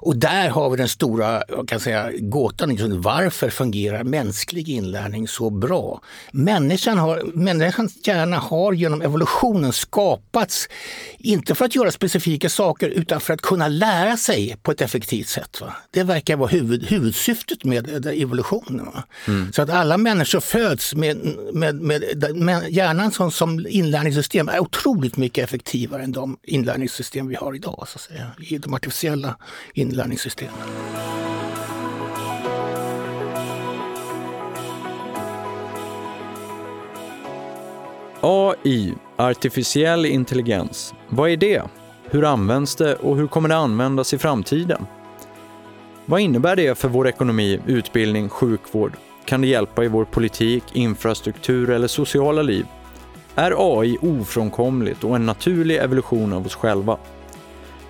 [0.00, 3.00] Och där har vi den stora jag kan säga, gåtan.
[3.00, 6.00] Varför fungerar mänsklig inlärning så bra?
[6.32, 10.68] Människan har, människans hjärna har genom evolutionen skapats,
[11.18, 15.28] inte för att göra specifika saker, utan för att kunna lära sig på ett effektivt
[15.28, 15.60] sätt.
[15.60, 15.76] Va?
[15.90, 18.88] Det verkar vara huvud, huvudsyftet med evolutionen.
[19.26, 19.52] Mm.
[19.52, 21.16] Så att alla människor föds med,
[21.52, 22.04] med, med,
[22.34, 27.84] med hjärnan som, som inlärningssystem är otroligt mycket effektivare än de inlärningssystem vi har idag,
[27.88, 29.36] så att säga, i de artificiella
[29.88, 30.52] inlärningssystem.
[38.20, 41.62] AI, artificiell intelligens, vad är det?
[42.10, 44.86] Hur används det och hur kommer det användas i framtiden?
[46.06, 48.96] Vad innebär det för vår ekonomi, utbildning, sjukvård?
[49.24, 52.66] Kan det hjälpa i vår politik, infrastruktur eller sociala liv?
[53.34, 56.98] Är AI ofrånkomligt och en naturlig evolution av oss själva?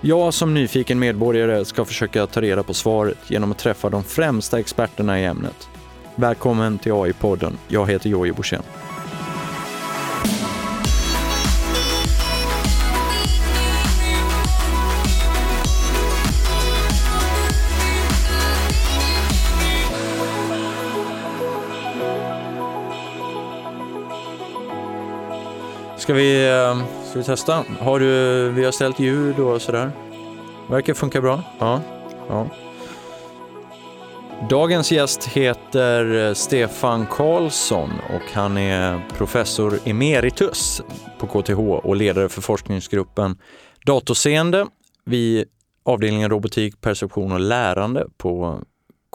[0.01, 4.59] Jag som nyfiken medborgare ska försöka ta reda på svaret genom att träffa de främsta
[4.59, 5.69] experterna i ämnet.
[6.15, 7.53] Välkommen till AI-podden.
[7.69, 8.63] Jag heter Jojje Borssén.
[25.97, 27.65] Ska vi, eh, ska vi testa?
[27.81, 29.91] Har du, vi har ställt ljud och sådär.
[30.71, 31.43] Verkar funka bra.
[31.59, 31.83] Ja.
[32.29, 32.49] ja.
[34.51, 40.83] Dagens gäst heter Stefan Karlsson och han är professor emeritus
[41.19, 43.39] på KTH och ledare för forskningsgruppen
[43.87, 44.67] Datorseende
[45.05, 45.45] vid
[45.83, 48.61] avdelningen robotik, perception och lärande på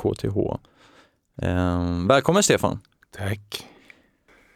[0.01, 0.37] KTH.
[1.41, 2.79] Ehm, välkommen Stefan!
[3.17, 3.72] Tack!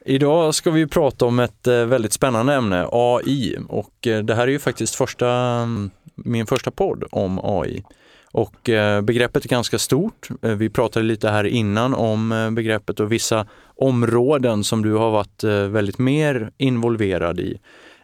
[0.10, 3.58] Idag ska vi prata om ett eh, väldigt spännande ämne, AI.
[3.68, 7.84] Och eh, det här är ju faktiskt första, mm, min första podd om AI.
[8.32, 10.28] Och eh, begreppet är ganska stort.
[10.42, 15.98] Vi pratade lite här innan om begreppet och vissa områden som du har varit väldigt
[15.98, 17.60] mer involverad i.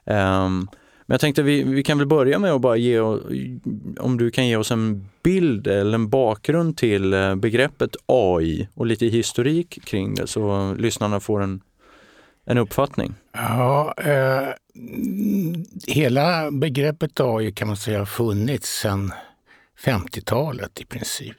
[0.05, 0.67] Ehm,
[1.05, 2.99] men jag tänkte vi, vi kan väl börja med att bara ge,
[3.99, 9.05] om du kan ge oss en bild eller en bakgrund till begreppet AI och lite
[9.05, 11.61] historik kring det så lyssnarna får en
[12.45, 13.13] en uppfattning?
[13.33, 14.49] Ja, eh,
[15.87, 19.13] hela begreppet AI kan man säga har funnits sedan
[19.85, 21.37] 50-talet i princip.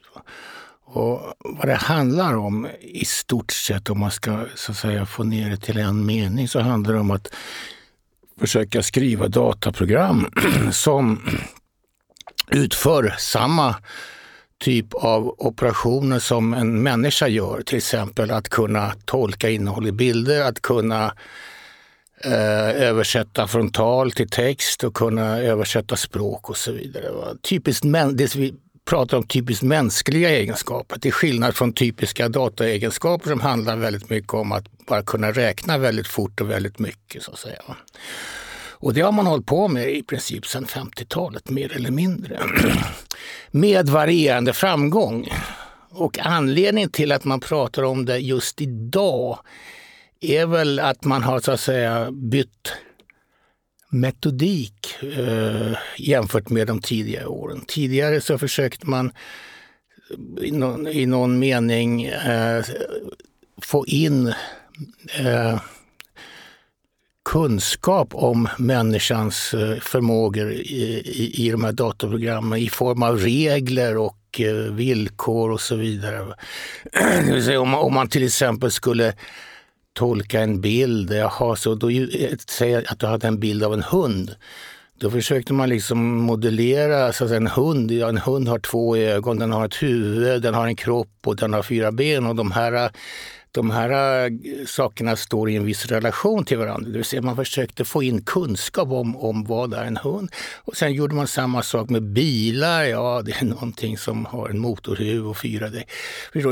[0.84, 5.25] Och vad det handlar om i stort sett, om man ska så att säga, få
[5.25, 7.34] ner det till en mening, så handlar det om att
[8.41, 10.26] försöka skriva dataprogram
[10.72, 11.21] som
[12.50, 13.76] utför samma
[14.60, 17.62] typ av operationer som en människa gör.
[17.62, 21.15] Till exempel att kunna tolka innehåll i bilder, att kunna
[22.25, 27.37] eh, översätta frontal till text och kunna översätta språk och så vidare.
[27.42, 28.54] Typiskt, det vi
[28.84, 34.53] pratar om typiskt mänskliga egenskaper till skillnad från typiska dataegenskaper som handlar väldigt mycket om
[34.53, 37.22] att bara kunna räkna väldigt fort och väldigt mycket.
[37.22, 37.62] så att säga.
[38.84, 42.41] Och det har man hållit på med i princip sedan 50-talet, mer eller mindre.
[43.50, 45.28] med varierande framgång.
[45.91, 49.39] Och anledningen till att man pratar om det just idag
[50.21, 52.72] är väl att man har så att säga bytt
[53.89, 57.65] metodik eh, jämfört med de tidigare åren.
[57.66, 59.12] Tidigare så försökte man
[60.37, 62.65] eh, i någon, i någon mening eh,
[63.62, 64.34] få in
[65.19, 65.59] eh,
[67.25, 73.97] kunskap om människans eh, förmågor i, i, i de här datorprogrammen i form av regler
[73.97, 76.34] och eh, villkor och så vidare.
[77.59, 79.15] om, man, om man till exempel skulle
[79.93, 83.83] tolka en bild, jaha, så då, eh, säg att du hade en bild av en
[83.83, 84.34] hund.
[85.01, 87.91] Då försökte man liksom modellera så att en hund.
[87.91, 91.37] Ja, en hund har två ögon, den har ett huvud, den har en kropp och
[91.37, 92.27] den har fyra ben.
[92.27, 92.91] Och de här
[93.54, 94.31] de här eh,
[94.66, 96.91] sakerna står i en viss relation till varandra.
[96.91, 100.31] Det vill säga man försökte få in kunskap om, om vad är en hund.
[100.56, 102.84] Och sen gjorde man samma sak med bilar.
[102.84, 105.89] Ja, det är någonting som har en motorhuv och fyra däck.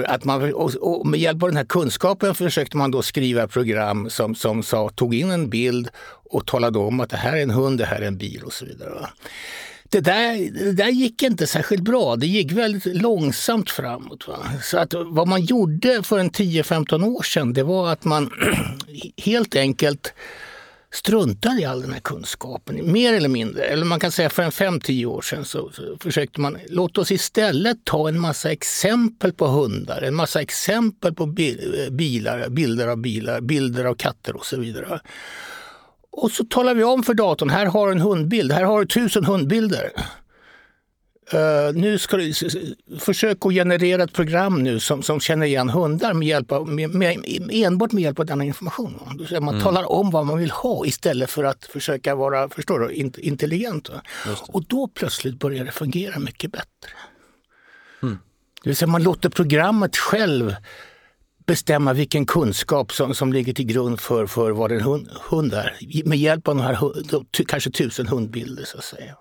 [0.06, 4.10] Att man, och, och med hjälp av den här kunskapen försökte man då skriva program
[4.10, 5.88] som, som sa, tog in en bild
[6.31, 8.52] och talade om att det här är en hund, det här är en bil och
[8.52, 9.08] så vidare
[9.93, 12.17] det där, det där gick inte särskilt bra.
[12.17, 14.29] Det gick väldigt långsamt framåt.
[14.29, 14.39] Va?
[14.62, 18.31] Så att vad man gjorde för en 10-15 år sedan det var att man
[19.17, 20.15] helt enkelt
[20.93, 23.65] struntade i all den här kunskapen, mer eller mindre.
[23.65, 27.12] Eller man kan säga för en 5-10 år sedan så, så, försökte man, låt oss
[27.12, 32.97] istället ta en massa exempel på hundar, en massa exempel på eh, bilar, bilder av
[32.97, 35.00] bilar, bilder av katter och så vidare.
[36.12, 38.87] Och så talar vi om för datorn, här har du en hundbild, här har du
[38.87, 39.93] tusen hundbilder.
[41.35, 42.32] Uh, nu ska du
[42.99, 46.94] försök att generera ett program nu som, som känner igen hundar med hjälp av, med,
[46.94, 47.19] med,
[47.50, 48.94] enbart med hjälp av denna information.
[49.31, 49.61] Man mm.
[49.61, 53.91] talar om vad man vill ha istället för att försöka vara förstår du, intelligent.
[54.49, 56.91] Och då plötsligt börjar det fungera mycket bättre.
[58.03, 58.19] Mm.
[58.62, 60.55] Det vill säga man låter programmet själv
[61.47, 65.79] bestämma vilken kunskap som, som ligger till grund för, för vad en hund, hund är.
[66.05, 66.79] Med hjälp av de här
[67.44, 69.17] kanske tusen hundbilder så att säga.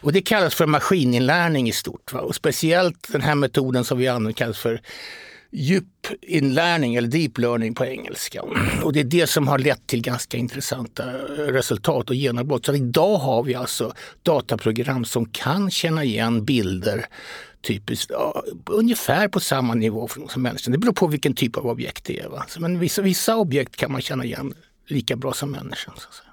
[0.00, 2.12] Och det kallas för maskininlärning i stort.
[2.12, 2.20] Va?
[2.20, 4.80] Och speciellt den här metoden som vi använder kallas för
[5.50, 8.42] djupinlärning eller deep learning på engelska.
[8.82, 11.04] Och det är det som har lett till ganska intressanta
[11.36, 12.66] resultat och genombrott.
[12.66, 13.92] Så idag har vi alltså
[14.22, 17.06] dataprogram som kan känna igen bilder
[17.62, 20.72] typiskt, ja, ungefär på samma nivå som människan.
[20.72, 22.28] Det beror på vilken typ av objekt det är.
[22.28, 22.46] Va?
[22.58, 24.54] Men vissa, vissa objekt kan man känna igen
[24.86, 25.94] lika bra som människan.
[25.96, 26.28] Så att säga.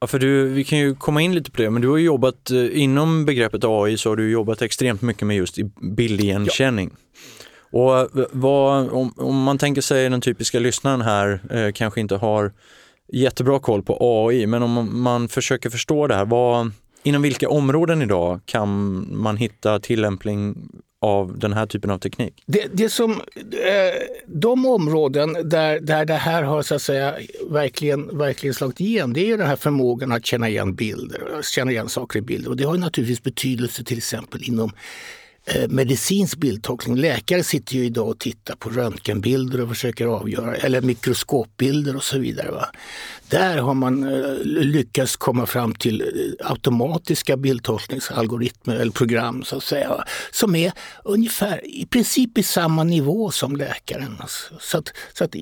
[0.00, 2.50] Ja, för du, vi kan ju komma in lite på det, men du har jobbat
[2.50, 5.58] eh, inom begreppet AI så har du jobbat extremt mycket med just
[5.96, 6.90] bildigenkänning.
[6.92, 6.98] Ja.
[7.70, 12.52] Och vad, om, om, man tänker sig den typiska lyssnaren här eh, kanske inte har
[13.12, 16.72] jättebra koll på AI, men om man försöker förstå det här, vad,
[17.08, 18.68] inom vilka områden idag kan
[19.16, 20.68] man hitta tillämpning
[21.00, 22.42] av den här typen av teknik?
[22.46, 27.14] Det, det som, eh, de områden där, där det här har så att säga
[27.50, 31.88] verkligen, verkligen slagit igenom, det är den här förmågan att känna igen bilder, känna igen
[31.88, 32.50] saker i bilder.
[32.50, 34.72] Och det har naturligtvis betydelse till exempel inom
[35.54, 36.96] Eh, medicinsk bildtolkning.
[36.96, 42.18] Läkare sitter ju idag och tittar på röntgenbilder och försöker avgöra, eller mikroskopbilder och så
[42.18, 42.50] vidare.
[42.50, 42.68] Va?
[43.28, 49.62] Där har man eh, lyckats komma fram till eh, automatiska bildtolkningsalgoritmer eller program så att
[49.62, 50.72] säga, som är
[51.04, 54.16] ungefär i princip i samma nivå som läkaren.
[54.20, 54.54] Alltså.
[54.60, 55.34] Så att, så att,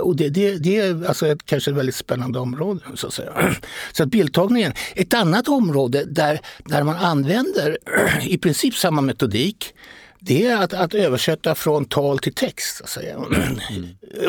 [0.00, 2.80] och det, det, det är alltså ett, kanske ett väldigt spännande område.
[2.94, 3.56] Så att säga.
[3.92, 7.78] Så att bildtagningen, ett annat område där, där man använder
[8.22, 9.74] i princip samma samma metodik.
[10.20, 12.82] Det är att, att översätta från tal till text.
[12.88, 13.00] Så.
[13.00, 13.58] Mm.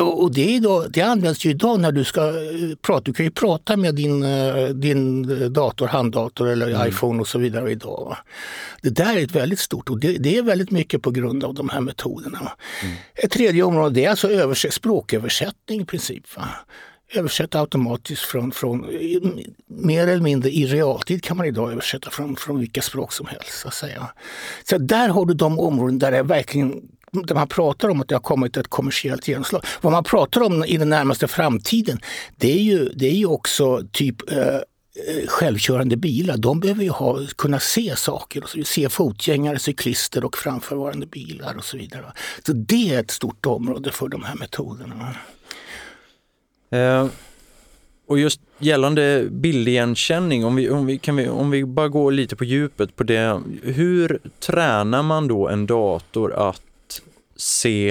[0.00, 3.00] Och det, är då, det används ju idag när du ska eh, prata.
[3.04, 6.88] Du kan ju prata med din, eh, din dator, handdator eller mm.
[6.88, 8.16] iPhone och så vidare idag.
[8.82, 11.54] Det där är ett väldigt stort och det, det är väldigt mycket på grund av
[11.54, 12.52] de här metoderna.
[12.82, 12.96] Mm.
[13.14, 16.36] Ett tredje område är alltså språköversättning i princip.
[16.36, 16.48] Va?
[17.14, 18.86] Översätta automatiskt från, från
[19.66, 23.58] mer eller mindre i realtid kan man idag översätta från, från vilka språk som helst.
[23.58, 24.08] Så, att säga.
[24.64, 26.82] så där har du de områden där det verkligen
[27.12, 29.62] där man pratar om att det har kommit ett kommersiellt genomslag.
[29.80, 32.00] Vad man pratar om i den närmaste framtiden,
[32.36, 34.62] det är ju, det är ju också typ eh, eh
[35.28, 36.36] självkörande bilar.
[36.36, 41.54] De behöver ju ha, kunna se saker, och så, se fotgängare, cyklister och framförvarande bilar
[41.56, 42.12] och så vidare.
[42.46, 45.16] Så det är ett stort område för de här metoderna.
[46.70, 47.06] Eh,
[48.06, 52.36] och just gällande bildigenkänning, om vi, om, vi, kan vi, om vi bara går lite
[52.36, 53.40] på djupet på det.
[53.62, 56.62] Hur tränar man då en dator att
[57.36, 57.90] se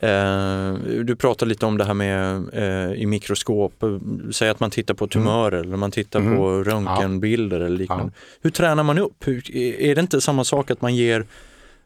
[0.00, 0.74] eh,
[1.04, 3.84] du pratar lite om det här med eh, i mikroskop,
[4.32, 5.68] säg att man tittar på tumörer mm.
[5.68, 6.36] eller man tittar mm.
[6.36, 7.66] på röntgenbilder ja.
[7.66, 8.12] eller liknande.
[8.16, 8.38] Ja.
[8.42, 9.26] Hur tränar man upp?
[9.26, 11.26] Hur, är det inte samma sak att man ger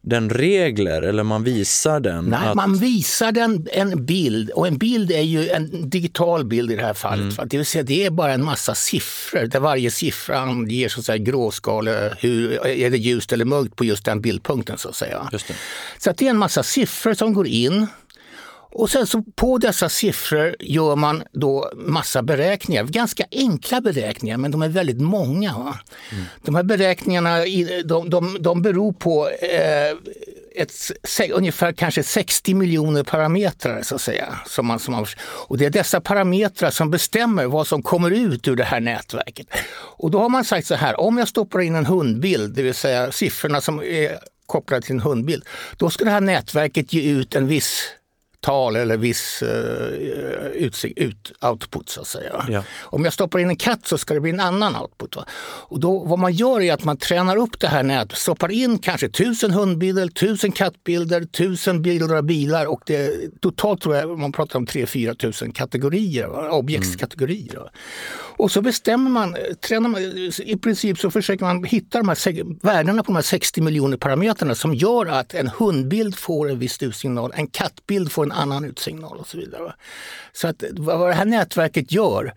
[0.06, 2.25] den regler eller man visar den?
[2.25, 2.55] Nej, att...
[2.55, 6.82] man visar den en bild och en bild är ju en digital bild i det
[6.82, 7.38] här fallet.
[7.38, 7.49] Mm.
[7.49, 11.06] Det vill säga det är bara en massa siffror där varje siffra anger så att
[11.06, 15.29] säga, gråskala, hur, är det ljust eller mörkt på just den bildpunkten så att säga.
[15.98, 17.86] Så att det är en massa siffror som går in
[18.78, 22.84] och sen så på dessa siffror gör man då massa beräkningar.
[22.84, 25.50] Ganska enkla beräkningar, men de är väldigt många.
[25.50, 26.24] Mm.
[26.42, 27.38] De här beräkningarna
[27.84, 29.96] de, de, de beror på eh,
[30.56, 30.72] ett,
[31.32, 33.82] ungefär kanske 60 miljoner parametrar.
[33.82, 37.66] Så att säga, som man, som man, och det är dessa parametrar som bestämmer vad
[37.66, 39.46] som kommer ut ur det här nätverket.
[39.78, 42.74] Och då har man sagt så här, om jag stoppar in en hundbild, det vill
[42.74, 45.44] säga siffrorna som är kopplade till en hundbild,
[45.76, 47.88] då ska det här nätverket ge ut en viss
[48.46, 52.46] tal eller viss uh, ut, output så att säga.
[52.48, 52.62] Ja.
[52.82, 55.17] Om jag stoppar in en katt så ska det bli en annan output.
[55.17, 55.24] Va?
[55.69, 58.79] Och då, vad man gör är att man tränar upp det här nätet, stoppar in
[58.79, 64.32] kanske tusen hundbilder, tusen kattbilder, tusen bilder av bilar och det, totalt tror jag man
[64.32, 66.50] pratar om 3-4 tusen kategorier, va?
[66.50, 67.56] objektskategorier.
[67.56, 67.69] Mm.
[68.36, 72.08] Och så bestämmer man, eh, tränar man, eh, i princip så försöker man hitta de
[72.08, 76.58] här värdena på de här 60 miljoner parametrarna som gör att en hundbild får en
[76.58, 79.74] viss utsignal, en kattbild får en annan utsignal och så vidare.
[80.32, 82.34] Så att vad det här nätverket gör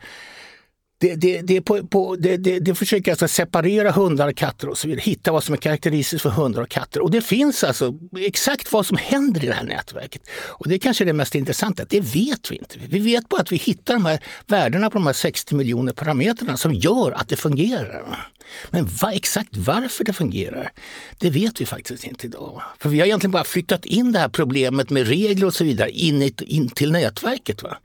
[1.01, 4.77] det, det, det, på, på, det, det, det försöker alltså separera hundar och katter och
[4.77, 5.01] så vidare.
[5.01, 7.01] Hitta vad som är karaktäristiskt för hundar och katter.
[7.01, 10.21] Och det finns alltså exakt vad som händer i det här nätverket.
[10.31, 11.85] Och det är kanske det mest intressanta.
[11.89, 12.75] Det vet vi inte.
[12.89, 16.57] Vi vet bara att vi hittar de här värdena på de här 60 miljoner parametrarna
[16.57, 18.29] som gör att det fungerar.
[18.69, 20.71] Men va, exakt varför det fungerar,
[21.17, 22.61] det vet vi faktiskt inte idag.
[22.79, 25.89] För vi har egentligen bara flyttat in det här problemet med regler och så vidare
[25.89, 27.63] in, in till nätverket.
[27.63, 27.77] Va?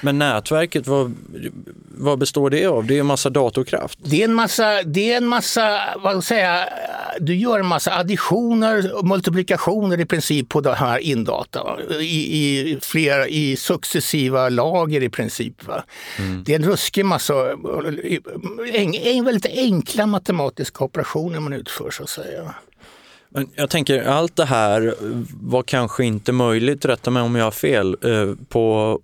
[0.00, 1.16] Men nätverket, vad,
[1.88, 2.86] vad består det av?
[2.86, 3.98] Det är en massa datorkraft?
[4.02, 6.68] Det är en massa, det är en massa vad ska säga,
[7.20, 11.78] du gör en massa additioner och multiplikationer i princip på det här indata.
[12.00, 15.62] I, i, flera, i successiva lager i princip.
[16.18, 16.44] Mm.
[16.44, 17.50] Det är en ruskig massa,
[18.72, 22.54] en, en väldigt enkla matematiska operationer man utför så att säga.
[23.28, 24.94] Men jag tänker, allt det här
[25.42, 29.00] var kanske inte möjligt, rätta mig om jag har fel, eh, på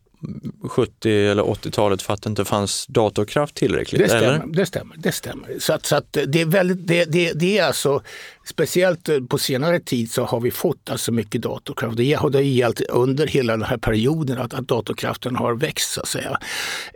[0.69, 4.03] 70 eller 80-talet för att det inte fanns datorkraft tillräckligt?
[4.03, 4.27] Det stämmer.
[4.27, 4.47] Eller?
[4.47, 5.59] Det stämmer, det stämmer.
[5.59, 8.03] Så, att, så att det, är väldigt, det, det, det är alltså
[8.49, 11.97] Speciellt eh, på senare tid så har vi fått alltså mycket datorkraft.
[11.97, 15.93] Det har gällt under hela den här perioden att, att datorkraften har växt.
[15.93, 16.39] Så, att säga.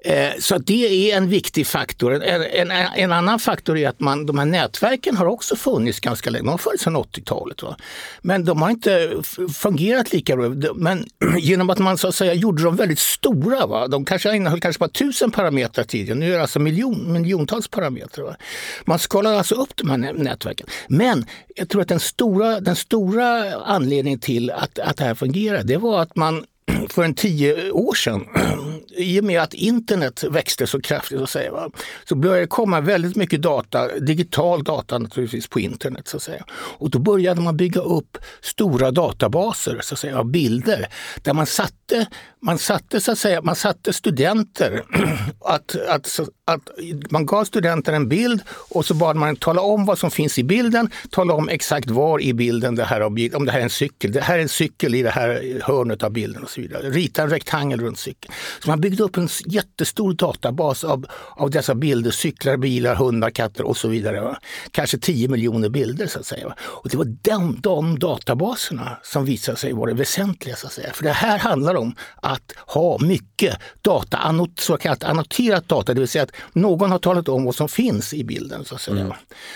[0.05, 2.15] Eh, så att det är en viktig faktor.
[2.15, 6.31] En, en, en, annan faktor är att man, de här nätverken har också funnits ganska
[6.31, 6.43] länge.
[6.43, 7.63] De har funnits sedan 80-talet.
[7.63, 7.77] Va?
[8.23, 9.13] Men de har inte
[9.55, 10.73] fungerat lika bra.
[10.75, 11.07] Men
[11.39, 13.67] genom att man så att säga gjorde dem väldigt stora.
[13.67, 13.89] Va?
[13.89, 16.19] De kanske innehöll kanske bara tusen parametrar tidigare.
[16.19, 18.25] Nu är det alltså miljon, miljontals parametrar.
[18.25, 18.37] Va?
[18.85, 20.67] Man skalar alltså upp de här nätverken.
[20.89, 21.27] Men
[21.57, 25.77] jag tror att den stora, den stora anledningen till att, att det här fungerar, det
[25.77, 26.45] var att man
[26.89, 28.27] för en tio år sedan,
[28.97, 31.71] i och med att internet växte så kraftigt, så, säga, va,
[32.09, 36.09] så började det komma väldigt mycket data, digital data naturligtvis på internet.
[36.09, 36.45] Så att säga.
[36.53, 40.87] Och då började man bygga upp stora databaser så att säga, av bilder
[41.23, 42.07] där man satte,
[42.43, 44.83] man satte, så att säga, man satte studenter
[45.45, 46.71] att, att, att
[47.11, 50.45] man gav studenter en bild och så bad man tala om vad som finns i
[50.45, 54.13] bilden, tala om exakt var i bilden det här, om det här är en cykel,
[54.13, 56.91] det här är en cykel i det här hörnet av bilden och så vidare.
[56.91, 58.35] Rita en rektangel runt cykeln.
[58.63, 61.07] Så man byggde upp en jättestor databas av,
[61.37, 64.21] av dessa bilder, cyklar, bilar, hundar, katter och så vidare.
[64.21, 64.39] Va?
[64.71, 66.49] Kanske 10 miljoner bilder så att säga.
[66.49, 66.55] Va?
[66.61, 70.57] Och det var de, de databaserna som visade sig vara det väsentliga.
[70.57, 70.93] Så att säga.
[70.93, 71.95] För det här handlar om
[72.33, 77.29] att ha mycket data, så kallat annoterat data, det vill säga att någon har talat
[77.29, 78.65] om vad som finns i bilden.
[78.65, 79.01] Så att säga.
[79.01, 79.13] Mm.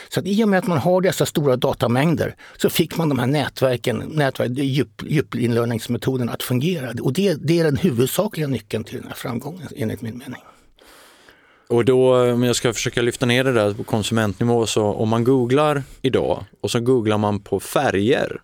[0.09, 3.19] Så att i och med att man har dessa stora datamängder så fick man de
[3.19, 7.03] här nätverken, nätverk, djup, djupinlärningsmetoderna att fungera.
[7.03, 10.43] Och det, det är den huvudsakliga nyckeln till den här framgången enligt min mening.
[11.69, 15.25] Och då, om jag ska försöka lyfta ner det där på konsumentnivå, så om man
[15.25, 18.41] googlar idag och så googlar man på färger.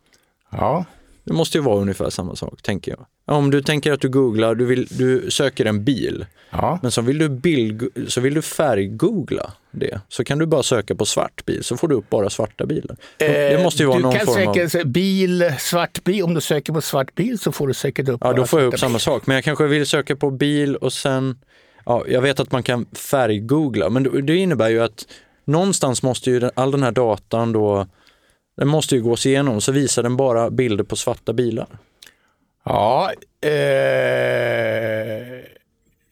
[0.51, 0.85] Ja.
[1.25, 3.07] Det måste ju vara ungefär samma sak, tänker jag.
[3.31, 6.79] Om du tänker att du googlar, du, vill, du söker en bil, ja.
[6.83, 10.95] men så vill du, bild, så vill du färggoogla det, så kan du bara söka
[10.95, 12.97] på svart bil, så får du upp bara svarta bilar.
[13.17, 14.87] det eh, måste ju vara du någon kan form av...
[14.87, 18.33] bil, svart bil, om du söker på svart bil så får du säkert upp Ja,
[18.33, 21.39] då får jag upp samma sak, men jag kanske vill söka på bil och sen,
[21.87, 25.07] ja, jag vet att man kan färggoogla, men det innebär ju att
[25.45, 27.87] någonstans måste ju all den här datan då
[28.57, 31.67] den måste ju gås igenom, så visar den bara bilder på svarta bilar.
[32.65, 33.51] Ja, eh,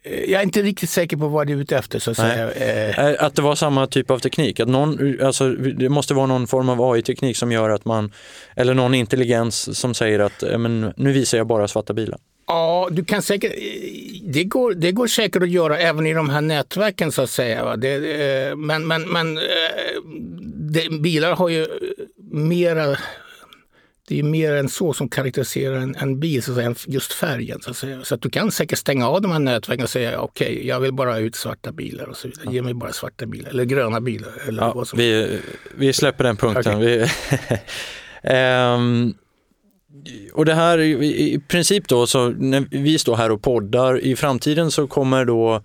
[0.02, 1.98] jag är inte riktigt säker på vad du är ute efter.
[1.98, 2.50] Så att, säga.
[2.52, 3.24] Eh.
[3.24, 6.68] att det var samma typ av teknik, att någon, alltså, det måste vara någon form
[6.68, 8.12] av AI-teknik som gör att man,
[8.56, 12.18] eller någon intelligens som säger att men, nu visar jag bara svarta bilar.
[12.46, 13.52] Ja, du kan säkert,
[14.22, 17.76] det, går, det går säkert att göra även i de här nätverken så att säga.
[17.76, 17.94] Det,
[18.48, 19.38] eh, men men, men
[20.72, 21.66] det, bilar har ju
[22.32, 22.96] mera
[24.08, 27.60] det är mer än så som karaktäriserar en, en bil, så att säga, just färgen.
[27.60, 30.52] Så att, så att du kan säkert stänga av de här nätverken och säga okej,
[30.52, 32.54] okay, jag vill bara ha ut svarta bilar och så vidare.
[32.54, 34.32] Ge mig bara svarta bilar eller gröna bilar.
[34.48, 34.98] Eller ja, vad som...
[34.98, 35.40] vi,
[35.74, 36.78] vi släpper den punkten.
[36.78, 37.08] Okay.
[38.22, 39.14] Um,
[40.32, 44.70] och det här i princip då, så när vi står här och poddar, i framtiden
[44.70, 45.62] så kommer då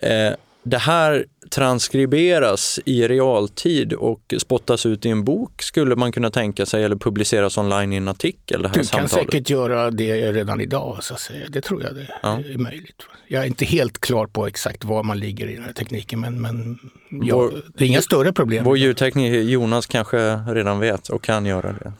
[0.00, 0.32] eh,
[0.68, 6.66] det här transkriberas i realtid och spottas ut i en bok skulle man kunna tänka
[6.66, 8.62] sig eller publiceras online i en artikel?
[8.62, 9.12] Det här du samtalet.
[9.12, 11.46] kan säkert göra det redan idag, så att säga.
[11.48, 12.38] det tror jag det ja.
[12.38, 13.02] är möjligt.
[13.28, 16.40] Jag är inte helt klar på exakt var man ligger i den här tekniken men,
[16.40, 16.78] men
[17.10, 18.64] ja, vår, det är inga större problem.
[18.64, 21.92] Vår ljudtekniker Jonas kanske redan vet och kan göra det.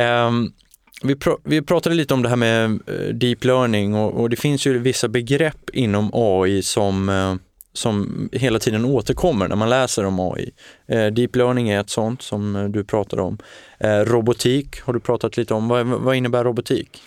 [0.00, 0.52] um,
[1.02, 4.36] vi, pr vi pratade lite om det här med uh, deep learning och, och, det
[4.36, 7.34] finns ju vissa begrepp inom AI som uh,
[7.74, 10.50] som hela tiden återkommer när man läser om AI.
[10.86, 13.38] Eh, deep learning är ett sånt som eh, du pratade om.
[13.84, 15.68] Eh, robotik har du pratat lite om.
[15.68, 17.02] Vad, vad innebär robotik?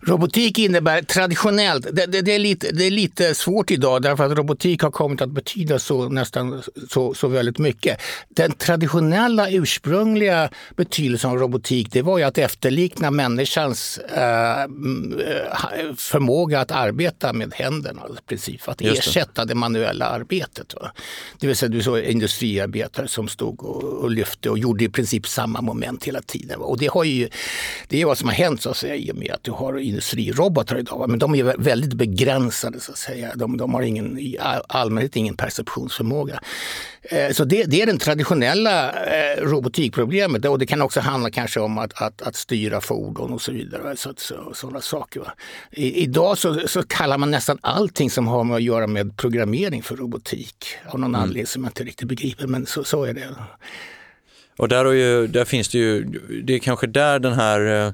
[0.00, 4.38] Robotik innebär traditionellt, det, det, det, är lite, det är lite svårt idag därför att
[4.38, 8.00] robotik har kommit att betyda så nästan så, så väldigt mycket.
[8.28, 14.68] Den traditionella ursprungliga betydelsen av robotik det var ju att efterlikna människans äh,
[15.96, 18.02] förmåga att arbeta med händerna.
[18.18, 20.74] I princip, att ersätta det manuella arbetet.
[20.74, 20.92] Va?
[21.40, 25.26] Det vill säga du såg industriarbetare som stod och, och lyfte och gjorde i princip
[25.26, 26.60] samma moment hela tiden.
[26.60, 26.66] Va?
[26.66, 27.28] Och det, har ju,
[27.88, 29.78] det är vad som har hänt så att säga, i och med att du har
[29.78, 31.10] industrirobotar idag.
[31.10, 33.32] Men de är väldigt begränsade så att säga.
[33.34, 34.36] De, de har ingen, i
[34.68, 36.40] allmänhet ingen perceptionsförmåga.
[37.02, 41.60] Eh, så det, det, är den traditionella eh, robotikproblemet och det kan också handla kanske
[41.60, 43.96] om att, att, att styra fordon och så vidare.
[43.96, 45.20] Så, så, sådana saker.
[45.20, 45.32] Va?
[45.70, 49.82] I, idag så, så kallar man nästan allting som har med att göra med programmering
[49.82, 50.64] för robotik.
[50.86, 51.20] Av någon mm.
[51.20, 53.34] anledning som jag inte riktigt begriper, men så, så är det.
[54.56, 56.04] Och där, ju, där finns det ju,
[56.44, 57.92] det är kanske där den här eh,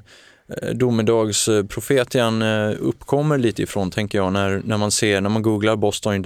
[0.73, 6.23] domedagsprofetian eh, uppkommer lite ifrån, tänker jag, när, när man ser, när man googlar Boston,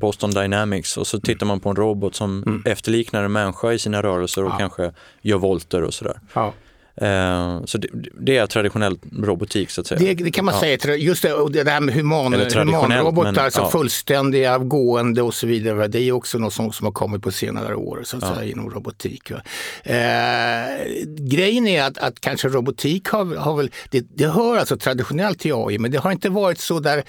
[0.00, 2.62] Boston Dynamics och så tittar man på en robot som mm.
[2.66, 4.58] efterliknar en människa i sina rörelser och ja.
[4.58, 6.20] kanske gör volter och sådär.
[6.34, 6.52] Ja.
[7.00, 7.88] Eh, så det,
[8.20, 9.98] det, är traditionell robotik så att säga.
[9.98, 10.60] Det, det kan man ja.
[10.60, 10.96] säga.
[10.96, 13.70] Just det, det här med human, humanrobotar, men, alltså ja.
[13.70, 15.88] fullständiga, gående och så vidare.
[15.88, 18.34] Det är också något som, som har kommit på senare år så att ja.
[18.34, 19.30] säga, inom robotik.
[19.30, 19.96] Eh,
[21.18, 25.52] grejen är att, att kanske robotik har, har väl, det, det hör alltså traditionellt till
[25.54, 27.04] AI, men det har inte varit så där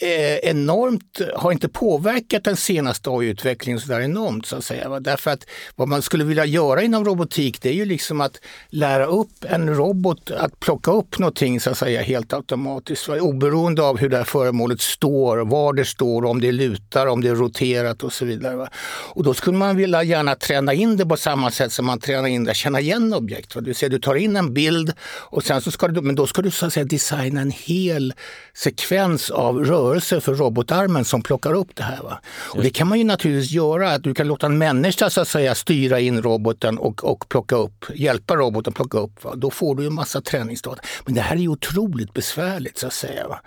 [0.00, 5.00] eh, enormt, har inte påverkat den senaste AI-utvecklingen så där enormt så att säga.
[5.00, 9.06] Därför att vad man skulle vilja göra inom robotik det är ju liksom att lära
[9.06, 13.08] upp en robot att plocka upp någonting så att säga helt automatiskt.
[13.08, 17.28] Oberoende av hur det här föremålet står, var det står, om det lutar, om det
[17.28, 18.68] är roterat och så vidare.
[19.12, 22.28] Och då skulle man vilja gärna träna in det på samma sätt som man tränar
[22.28, 23.54] in det, känna igen objekt.
[23.54, 24.92] Det vill säga du tar in en bild
[25.30, 28.14] och sen så ska du, men då ska du så att säga designa en hel
[28.54, 32.02] sekvens av rörelser för robotarmen som plockar upp det här.
[32.02, 32.20] Va?
[32.54, 35.28] Och det kan man ju naturligtvis göra, att du kan låta en människa så att
[35.28, 39.17] säga styra in roboten och, och plocka upp, hjälpa roboten plocka upp.
[39.24, 39.34] Va?
[39.34, 40.82] Då får du en massa träningsdata.
[41.04, 43.28] Men det här är ju otroligt besvärligt så att säga.
[43.28, 43.40] Va?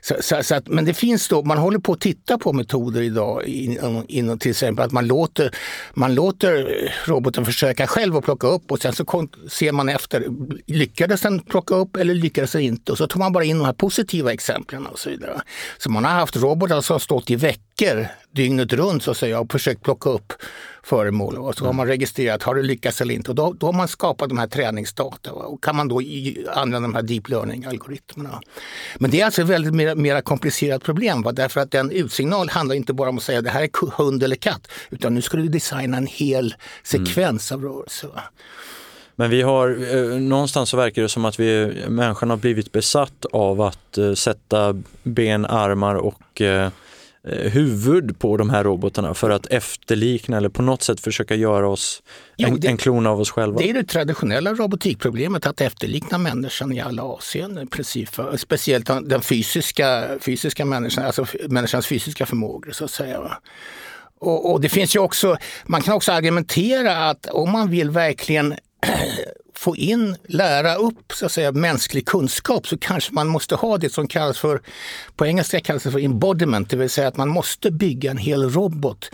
[0.00, 3.02] Så, så, så att, men det finns då, man håller på att titta på metoder
[3.02, 5.54] idag inom, in, till exempel att man låter,
[5.94, 10.26] man låter roboten försöka själv att plocka upp och sen så ser man efter,
[10.66, 12.92] lyckades den plocka upp eller lyckades den inte?
[12.92, 15.42] Och så tar man bara in de här positiva exemplen och så vidare.
[15.78, 19.40] Så man har haft robotar som har stått i veckor dygnet runt så att säga
[19.40, 20.32] och försökt plocka upp
[20.82, 21.38] föremål.
[21.38, 23.30] Och så har man registrerat, har det lyckats eller inte?
[23.30, 26.00] Och då, då har man skapat de här träningsdata och kan man då
[26.54, 28.40] använda de här deep learning-algoritmerna.
[28.98, 31.22] Men det är alltså ett väldigt mer, mer komplicerat problem.
[31.22, 31.32] Va?
[31.32, 34.36] Därför att en utsignal handlar inte bara om att säga det här är hund eller
[34.36, 37.64] katt, utan nu ska du designa en hel sekvens mm.
[37.64, 38.10] av rörelser.
[39.16, 43.26] Men vi har, eh, någonstans så verkar det som att vi, människan har blivit besatt
[43.32, 46.68] av att eh, sätta ben, armar och Eh,
[47.24, 52.02] huvud på de här robotarna för att efterlikna eller på något sätt försöka göra oss
[52.36, 53.58] en, jo, det, en klon av oss själva?
[53.58, 57.66] Det är det traditionella robotikproblemet, att efterlikna människan i alla avseenden.
[57.66, 63.38] Precis speciellt den fysiska, fysiska människan, alltså människans fysiska förmågor så att säga.
[64.18, 68.54] Och, och, det finns ju också, man kan också argumentera att om man vill verkligen
[69.54, 73.92] få in, lära upp så att säga, mänsklig kunskap så kanske man måste ha det
[73.92, 74.62] som kallas för,
[75.16, 78.50] på engelska kallas det för embodiment, det vill säga att man måste bygga en hel
[78.50, 79.10] robot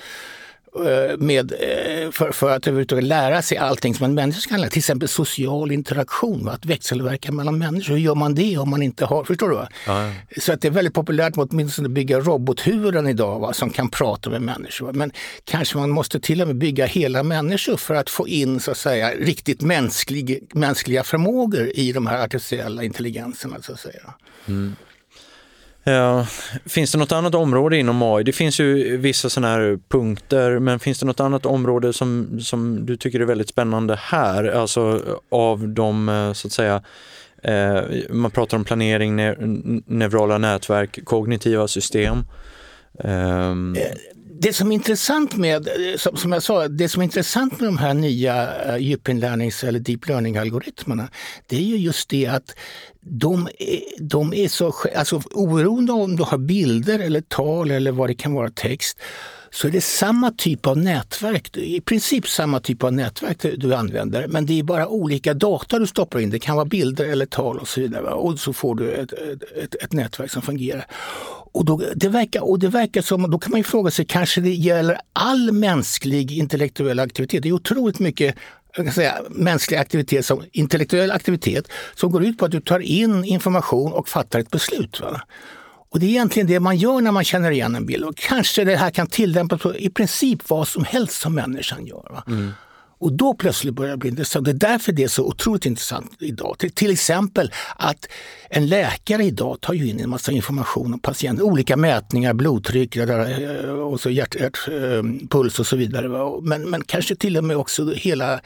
[1.18, 4.70] med, eh, för, för att överhuvudtaget lära sig allting som en människa kan lära.
[4.70, 7.94] Till exempel social interaktion, att växelverka mellan människor.
[7.94, 9.24] Hur gör man det om man inte har...
[9.24, 9.54] Förstår du?
[9.54, 9.68] Va?
[9.86, 10.12] Ja.
[10.40, 14.30] Så att det är väldigt populärt att åtminstone bygga robothuvuden idag va, som kan prata
[14.30, 14.86] med människor.
[14.86, 14.92] Va?
[14.92, 15.12] Men
[15.44, 18.76] kanske man måste till och med bygga hela människor för att få in så att
[18.76, 23.56] säga riktigt mänsklig, mänskliga förmågor i de här artificiella intelligenserna.
[23.62, 24.14] Så att säga.
[24.48, 24.76] Mm.
[26.66, 28.24] Finns det något annat område inom AI?
[28.24, 32.86] Det finns ju vissa sådana här punkter, men finns det något annat område som, som
[32.86, 34.44] du tycker är väldigt spännande här?
[34.44, 36.82] Alltså av de, eh, så att säga,
[37.42, 39.34] eh, man pratar om planering, ne
[39.86, 42.24] neurala nätverk, kognitiva system.
[43.04, 43.76] Um...
[44.40, 47.68] Det som är intressant med, eh, som, som jag sa, det som är intressant med
[47.68, 51.08] de här nya eh, djupinlärnings eller deep learning-algoritmerna,
[51.46, 52.54] det är ju just det att
[53.00, 58.10] de är, de är så, alltså oberoende om du har bilder eller tal eller vad
[58.10, 58.98] det kan vara text,
[59.50, 64.26] så är det samma typ av nätverk, i princip samma typ av nätverk du använder,
[64.26, 66.30] men det är bara olika data du stoppar in.
[66.30, 68.10] Det kan vara bilder eller tal och så vidare.
[68.10, 70.86] Och så får du ett, ett, ett nätverk som fungerar.
[71.52, 74.40] Och, då, det verkar, och det verkar som, då kan man ju fråga sig, kanske
[74.40, 77.42] det gäller all mänsklig intellektuell aktivitet?
[77.42, 78.34] Det är otroligt mycket
[78.76, 82.80] jag kan säga, mänsklig aktivitet som intellektuell aktivitet som går ut på att du tar
[82.80, 85.00] in information och fattar ett beslut.
[85.00, 85.20] Va?
[85.90, 88.04] Och det är egentligen det man gör när man känner igen en bild.
[88.04, 92.22] Och kanske det här kan tillämpas på i princip vad som helst som människan gör.
[92.26, 92.52] Mm.
[92.98, 94.44] Och då plötsligt börjar det bli intressant.
[94.44, 96.58] Det är därför det är så otroligt intressant idag.
[96.58, 98.08] Till, till exempel att
[98.50, 101.46] en läkare idag tar ju in en massa information om patienten.
[101.46, 106.40] Olika mätningar, blodtryck eh, och så hjärt, hjärt, eh, puls och så vidare.
[106.42, 108.40] Men, men kanske till och med också hela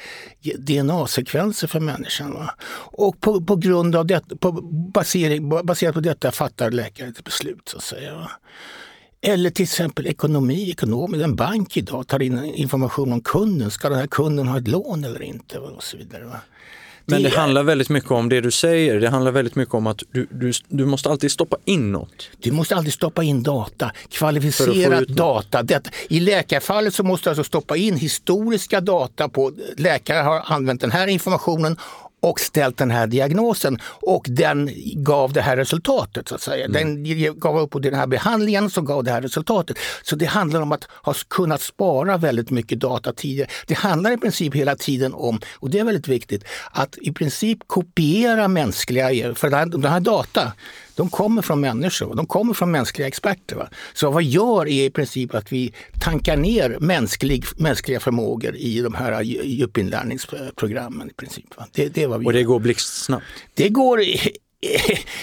[0.59, 2.33] DNA-sekvenser för människan.
[2.33, 2.55] Va?
[2.75, 4.53] Och på, på grund av det, på
[4.95, 7.69] basering, baserat på detta fattar läkaren ett beslut.
[7.69, 8.15] Så att säga.
[8.15, 8.31] Va?
[9.23, 11.23] Eller till exempel ekonomi, ekonomi.
[11.23, 13.71] En bank idag tar in information om kunden.
[13.71, 15.59] Ska den här kunden ha ett lån eller inte?
[15.59, 16.25] Och så vidare.
[16.25, 16.41] Va?
[17.05, 19.01] Men det handlar väldigt mycket om det du säger.
[19.01, 22.31] Det handlar väldigt mycket om att du, du, du måste alltid stoppa in något.
[22.39, 25.63] Du måste alltid stoppa in data, kvalificerad data.
[25.63, 25.91] Detta.
[26.09, 30.91] I läkarfallet så måste du alltså stoppa in historiska data på läkare har använt den
[30.91, 31.77] här informationen
[32.23, 36.29] och ställt den här diagnosen och den gav det här resultatet.
[36.29, 36.65] så att säga.
[36.65, 36.73] Mm.
[37.05, 39.77] Den gav upp på den här behandlingen som gav det här resultatet.
[40.03, 43.51] Så det handlar om att ha kunnat spara väldigt mycket data tidigare.
[43.67, 47.59] Det handlar i princip hela tiden om, och det är väldigt viktigt, att i princip
[47.67, 50.53] kopiera mänskliga, för den här data
[50.97, 53.57] de kommer från människor, de kommer från mänskliga experter.
[53.57, 53.69] Va?
[53.95, 58.95] Så vad gör är i princip att vi tankar ner mänsklig, mänskliga förmågor i de
[58.95, 61.11] här djupinlärningsprogrammen.
[61.11, 61.67] I princip, va?
[61.73, 63.25] Det, det är vad vi Och det går blixtsnabbt?
[63.55, 64.01] Det går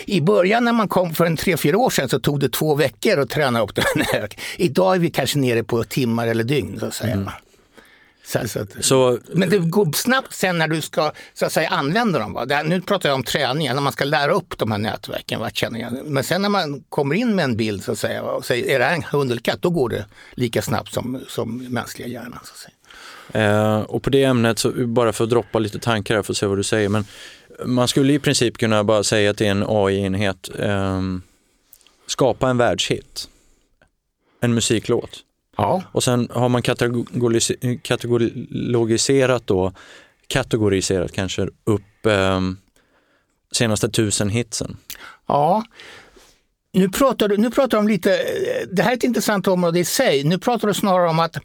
[0.05, 2.75] i början när man kom för en tre, fyra år sedan så tog det två
[2.75, 4.29] veckor att träna upp den här.
[4.57, 6.79] Idag är vi kanske nere på timmar eller dygn.
[6.79, 7.13] Så att säga.
[7.13, 7.29] Mm.
[8.29, 12.19] Så, så, så, men det går snabbt sen när du ska så att säga, använda
[12.19, 12.33] dem.
[12.33, 12.45] Va?
[12.45, 15.39] Det, nu pratar jag om träningen, när man ska lära upp de här nätverken.
[15.39, 15.49] Va?
[16.03, 18.79] Men sen när man kommer in med en bild så att säga, och säger är
[18.79, 22.39] det här en hund eller katt, då går det lika snabbt som, som mänskliga hjärnan.
[22.43, 22.73] Så att säga.
[23.31, 26.37] Eh, och på det ämnet, så, bara för att droppa lite tankar här för att
[26.37, 27.05] se vad du säger, men
[27.65, 31.01] man skulle i princip kunna bara säga att det är en AI-enhet, eh,
[32.07, 33.29] skapa en världshit,
[34.41, 35.23] en musiklåt.
[35.61, 35.83] Ja.
[35.91, 36.61] Och sen har man
[37.81, 39.73] kategoriserat då,
[40.27, 42.41] kategoriserat kanske upp eh,
[43.51, 44.77] senaste tusen hitsen.
[45.27, 45.63] Ja,
[46.73, 48.19] nu pratar, du, nu pratar du om lite,
[48.71, 50.23] det här är ett intressant område i sig.
[50.23, 51.37] Nu pratar du snarare om att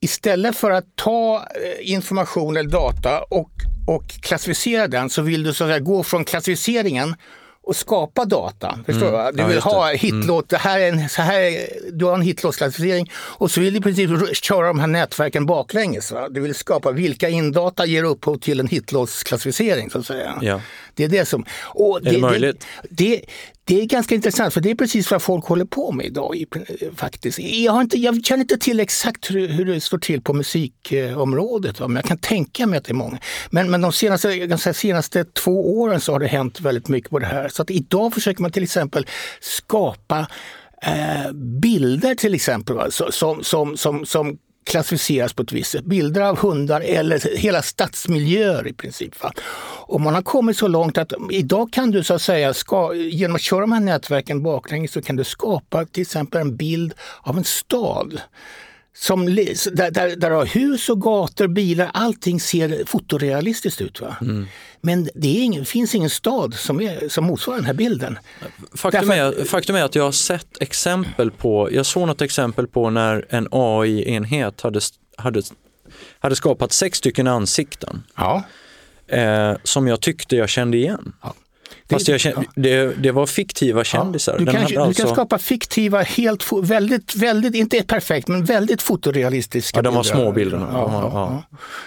[0.00, 3.50] istället för att ta eh, information eller data och,
[3.86, 7.14] och klassificera den så vill du så att säga, gå från klassificeringen
[7.62, 8.78] och skapa data.
[8.86, 9.36] Förstår mm.
[9.36, 9.42] du?
[9.42, 10.44] Du vill ja, ha hitlåt, mm.
[10.48, 13.82] det här är en, så här, du har en hitlåtsklassificering och så vill du i
[13.82, 16.12] princip köra de här nätverken baklänges.
[16.12, 16.28] Va?
[16.28, 20.38] Du vill skapa vilka indata ger upphov till en hitlåtsklassificering så att säga.
[20.40, 20.60] Ja.
[20.94, 21.44] Det är det som...
[21.64, 22.66] Och är det, det möjligt?
[22.90, 23.24] Det, det,
[23.64, 26.44] det är ganska intressant för det är precis vad folk håller på med idag.
[26.96, 27.38] faktiskt.
[27.38, 31.80] Jag, har inte, jag känner inte till exakt hur, hur det står till på musikområdet,
[31.80, 31.88] va?
[31.88, 33.18] men jag kan tänka mig att det är många.
[33.50, 37.26] Men, men de senaste, senaste två åren så har det hänt väldigt mycket på det
[37.26, 37.48] här.
[37.48, 39.06] Så att idag försöker man till exempel
[39.40, 40.26] skapa
[40.82, 42.90] eh, bilder till exempel va?
[42.90, 45.84] Som, som, som, som klassificeras på ett visst sätt.
[45.84, 49.22] Bilder av hundar eller hela stadsmiljöer i princip.
[49.22, 49.32] Va?
[49.86, 53.34] Och man har kommit så långt att idag kan du så att säga, ska, genom
[53.34, 57.38] att köra de här nätverken baklänges så kan du skapa till exempel en bild av
[57.38, 58.20] en stad
[58.94, 64.00] som, där, där, där har hus och gator, bilar, allting ser fotorealistiskt ut.
[64.00, 64.16] Va?
[64.20, 64.46] Mm.
[64.80, 68.18] Men det ingen, finns ingen stad som, är, som motsvarar den här bilden.
[68.74, 72.66] Faktum, Därför, är, faktum är att jag har sett exempel på, jag såg något exempel
[72.66, 74.80] på när en AI-enhet hade,
[75.16, 75.42] hade,
[76.18, 78.02] hade skapat sex stycken ansikten.
[78.16, 78.44] Ja.
[79.06, 81.12] Eh, som jag tyckte jag kände igen.
[81.22, 81.34] Ja.
[81.90, 84.32] Fast jag kände, det, det var fiktiva kändisar.
[84.32, 84.82] Ja, du, kan, alltså...
[84.82, 90.02] du kan skapa fiktiva, helt, väldigt, väldigt, inte perfekt, men väldigt fotorealistiska Ja, de var
[90.02, 90.68] små bilderna.
[90.72, 91.42] Ja,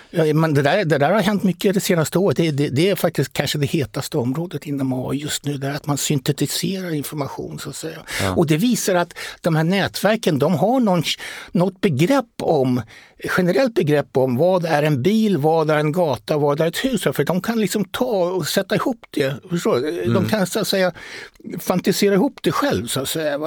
[0.10, 2.38] ja, men det, där, det där har hänt mycket det senaste året.
[2.38, 5.71] Det, det, det, är faktiskt kanske det hetaste området inom AI just nu, det är
[5.71, 7.60] att man syntetiserar information.
[7.60, 7.97] så att säga.
[8.36, 11.03] Och det visar att de här nätverken, de har någon,
[11.51, 12.81] något begrepp om
[13.38, 17.04] generellt begrepp om vad är en bil, vad är en gata, vad är ett hus.
[17.04, 19.34] För de kan liksom ta och sätta ihop det.
[19.49, 20.01] Förstår du?
[20.01, 20.13] Mm.
[20.13, 20.91] De kan så att säga
[21.60, 23.39] fantisera ihop det själv, så att säga,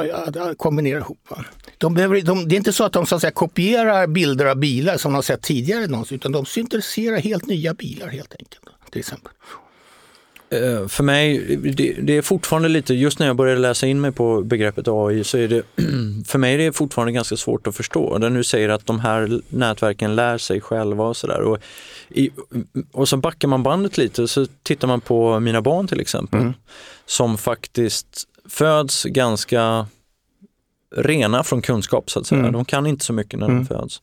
[0.57, 1.20] kombinera ihop.
[1.28, 1.44] Va?
[1.78, 4.57] De behöver, de, det är inte så att de så att säga, kopierar bilder av
[4.57, 8.62] bilar som de har sett tidigare, någonsin, utan de syntetiserar helt nya bilar helt enkelt.
[8.90, 9.33] Till exempel.
[10.50, 14.12] Eh, för mig, det, det, är fortfarande lite, just när jag började läsa in mig
[14.12, 15.62] på begreppet AI så är det,
[16.26, 18.18] för mig är det fortfarande ganska svårt att förstå.
[18.18, 21.40] Där nu säger att de här nätverken lär sig själva och sådär.
[21.40, 21.58] Och,
[22.92, 26.40] och så backar man bandet lite så tittar man på mina barn till exempel.
[26.40, 26.54] Mm.
[27.06, 29.87] Som faktiskt föds ganska
[30.96, 32.40] rena från kunskap så att säga.
[32.40, 32.52] Mm.
[32.52, 33.58] De kan inte så mycket när mm.
[33.58, 34.02] de föds.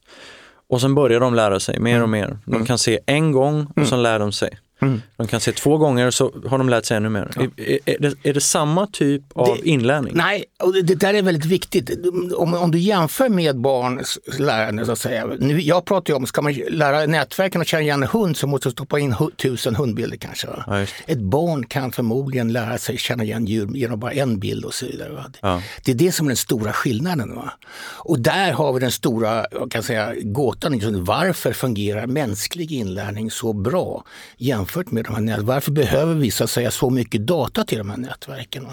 [0.69, 2.11] Och sen börjar de lära sig mer och mm.
[2.11, 2.37] mer.
[2.45, 2.65] De mm.
[2.65, 3.89] kan se en gång och mm.
[3.89, 4.59] sen lär de sig.
[4.81, 5.01] Mm.
[5.17, 7.31] De kan se två gånger så har de lärt sig ännu mer.
[7.35, 7.41] Ja.
[7.41, 10.13] Är, är, det, är, det, samma typ av det, inlärning?
[10.15, 12.05] Nej, och det, det, där är väldigt viktigt.
[12.35, 15.25] Om, om du jämför med barns lärande, så att säga.
[15.39, 18.47] Nu, jag pratar ju om, ska man lära nätverken att känna igen en hund så
[18.47, 20.47] måste du stoppa in tusen hundbilder kanske.
[20.67, 24.73] Ja, Ett barn kan förmodligen lära sig känna igen djur genom bara en bild och
[24.73, 25.25] så vidare.
[25.41, 25.61] Ja.
[25.85, 27.35] Det är det som är den stora skillnaden.
[27.35, 27.53] Va?
[27.97, 30.71] Och där har vi den stora kan säga, gåtan.
[30.71, 34.03] Liksom, varför fungerar mänsklig inlärning så bra
[34.37, 35.45] jämfört med de här nätverken.
[35.45, 38.67] Varför behöver vi så, säga, så mycket data till de här nätverken?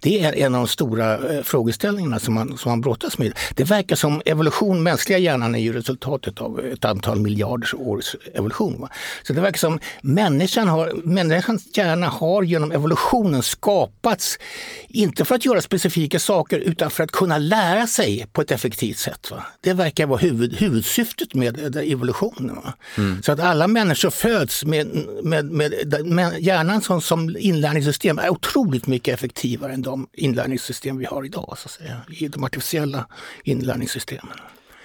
[0.00, 3.32] Det är en av de stora eh, frågeställningarna som man, som man brottas med.
[3.54, 8.80] Det verkar som evolution, mänskliga hjärnan är ju resultatet av ett antal miljarders års evolution.
[8.80, 8.88] Va?
[9.22, 14.38] Så det verkar som människan har, människans hjärna har genom evolutionen skapats,
[14.88, 18.98] inte för att göra specifika saker utan för att kunna lära sig på ett effektivt
[18.98, 19.30] sätt.
[19.30, 19.46] Va?
[19.60, 22.58] Det verkar vara huvud, huvudsyftet med evolutionen.
[22.98, 23.22] Mm.
[23.22, 28.86] Så att alla människor föds med, med med, med hjärnan som, som inlärningssystem är otroligt
[28.86, 33.06] mycket effektivare än de inlärningssystem vi har idag, så att säga, i de artificiella
[33.44, 34.36] inlärningssystemen.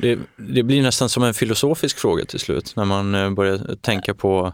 [0.01, 4.13] Det, det blir nästan som en filosofisk fråga till slut när man eh, börjar tänka
[4.13, 4.53] på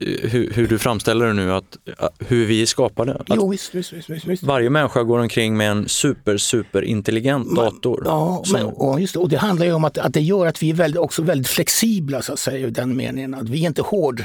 [0.00, 1.76] eh, hur, hur, du framställer det nu, att,
[2.18, 3.22] hur vi är skapade.
[3.26, 8.02] Jo, visst, visst, visst, visst, Varje människa går omkring med en super, super intelligent dator.
[8.04, 8.52] Ja, som...
[8.52, 10.70] men, och, just det, och det handlar ju om att, att det gör att vi
[10.70, 13.82] är väldigt, också väldigt flexibla så att säga, i den meningen att vi är inte
[13.82, 14.24] hård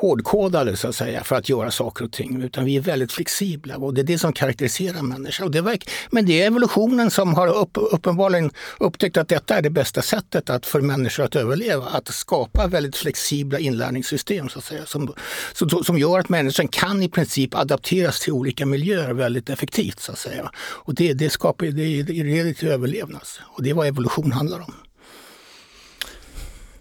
[0.00, 2.42] hårdkodade så att säga för att göra saker och ting.
[2.42, 5.46] Utan vi är väldigt flexibla och det är det som karaktäriserar människan.
[5.46, 9.62] Och det verk, men det är evolutionen som har upp, uppenbarligen upptäckt att detta är
[9.62, 11.84] det bästa sättet att för människor att överleva.
[11.84, 15.14] Att skapa väldigt flexibla inlärningssystem så att säga, som,
[15.52, 20.00] som, som gör att människan kan i princip adapteras till olika miljöer väldigt effektivt.
[20.00, 20.50] så att säga.
[20.58, 23.22] Och det, det, skapar, det, det leder till överlevnad.
[23.40, 24.74] Och det är vad evolution handlar om.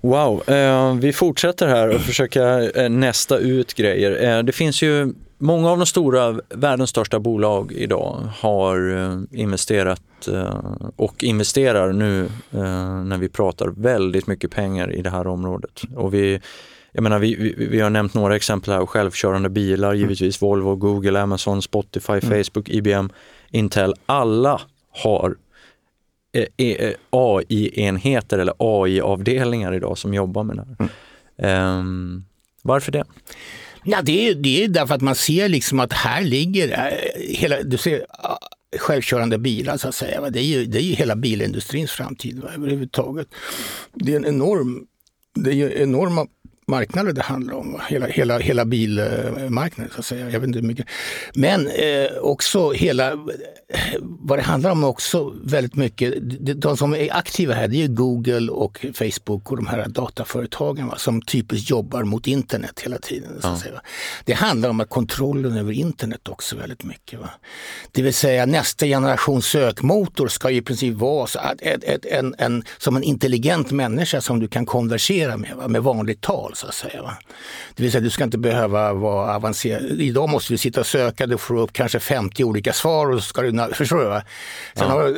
[0.02, 4.38] Wow, eh, vi fortsätter här och försöka eh, nästa ut grejer.
[4.38, 8.78] Eh, det finns ju många av de stora, världens största bolag idag har
[9.32, 10.02] investerat
[10.96, 12.30] och investerar nu
[13.06, 15.82] när vi pratar väldigt mycket pengar i det här området.
[15.96, 16.42] Och vi,
[16.92, 21.62] jag menar, vi, vi, har nämnt några exempel här, självkörande bilar, givetvis Volvo, Google, Amazon,
[21.62, 22.44] Spotify, mm.
[22.44, 23.10] Facebook, IBM,
[23.52, 23.94] Intel.
[24.06, 24.62] Alla
[25.04, 25.36] har
[27.10, 30.90] AI-enheter eller AI-avdelningar idag som jobbar med det här.
[31.38, 31.80] Mm.
[31.80, 32.26] Um,
[32.62, 33.06] varför det?
[33.84, 37.64] Ja, det, är, det är därför att man ser liksom att här ligger eh, hela,
[37.64, 38.06] du ser,
[38.78, 40.30] självkörande bilar så att säga.
[40.30, 43.28] Det är ju, det är ju hela bilindustrins framtid va, överhuvudtaget.
[43.94, 44.86] Det är en enorm,
[45.36, 46.28] det är enorma
[46.68, 47.82] marknader det handlar om.
[47.90, 50.30] Hela, hela, hela bilmarknaden så att säga.
[50.30, 50.86] Jag vet inte mycket.
[51.34, 53.26] Men eh, också hela,
[54.02, 56.14] vad det handlar om också väldigt mycket,
[56.62, 60.98] de som är aktiva här det är Google och Facebook och de här dataföretagen va,
[60.98, 63.42] som typiskt jobbar mot internet hela tiden.
[63.42, 63.82] Så att säga.
[64.26, 67.20] Det handlar om att kontrollen över internet också väldigt mycket.
[67.20, 67.30] Va.
[67.92, 72.64] Det vill säga nästa generation sökmotor ska i princip vara så att ett, en, en,
[72.78, 76.74] som en intelligent människa som du kan konversera med, va, med vanligt tal så att
[76.74, 77.02] säga.
[77.02, 77.18] Va?
[77.76, 80.02] Det vill säga du ska inte behöva vara avancerad.
[80.02, 83.30] Idag måste du sitta och söka, du får upp kanske 50 olika svar och så
[83.30, 84.06] ska du, förstår du?
[84.06, 84.24] Va?
[84.76, 84.94] Sen ja.
[84.94, 85.18] har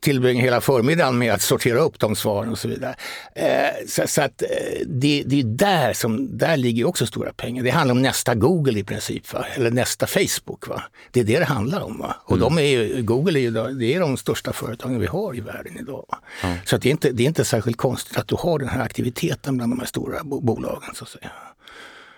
[0.00, 2.94] tillbringa hela förmiddagen med att sortera upp de svaren och så vidare.
[3.34, 4.48] Eh, så, så, att eh,
[4.86, 7.62] det, det är där som, där ligger också stora pengar.
[7.62, 9.46] Det handlar om nästa Google i princip, va?
[9.54, 10.68] eller nästa Facebook.
[10.68, 10.82] Va?
[11.10, 11.98] Det är det det handlar om.
[11.98, 12.16] Va?
[12.24, 12.40] Och mm.
[12.40, 15.76] de är ju, Google är ju det är de största företagen vi har i världen
[15.80, 16.06] idag.
[16.42, 16.56] Mm.
[16.64, 18.80] Så att det, är inte, det är inte särskilt konstigt att du har den här
[18.80, 20.94] aktiviteten bland de här stora bo bolagen.
[20.94, 21.30] Så att säga.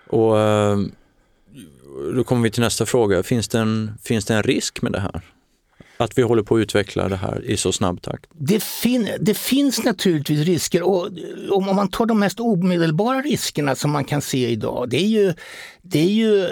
[0.06, 0.78] Och eh,
[2.14, 3.22] då kommer vi till nästa fråga.
[3.22, 5.22] Finns det en, finns det en risk med det här?
[6.02, 8.26] Att vi håller på att utveckla det här i så snabb takt?
[8.32, 11.08] Det, fin det finns naturligtvis risker och
[11.50, 15.34] om man tar de mest omedelbara riskerna som man kan se idag, det är ju,
[15.82, 16.50] det är ju eh,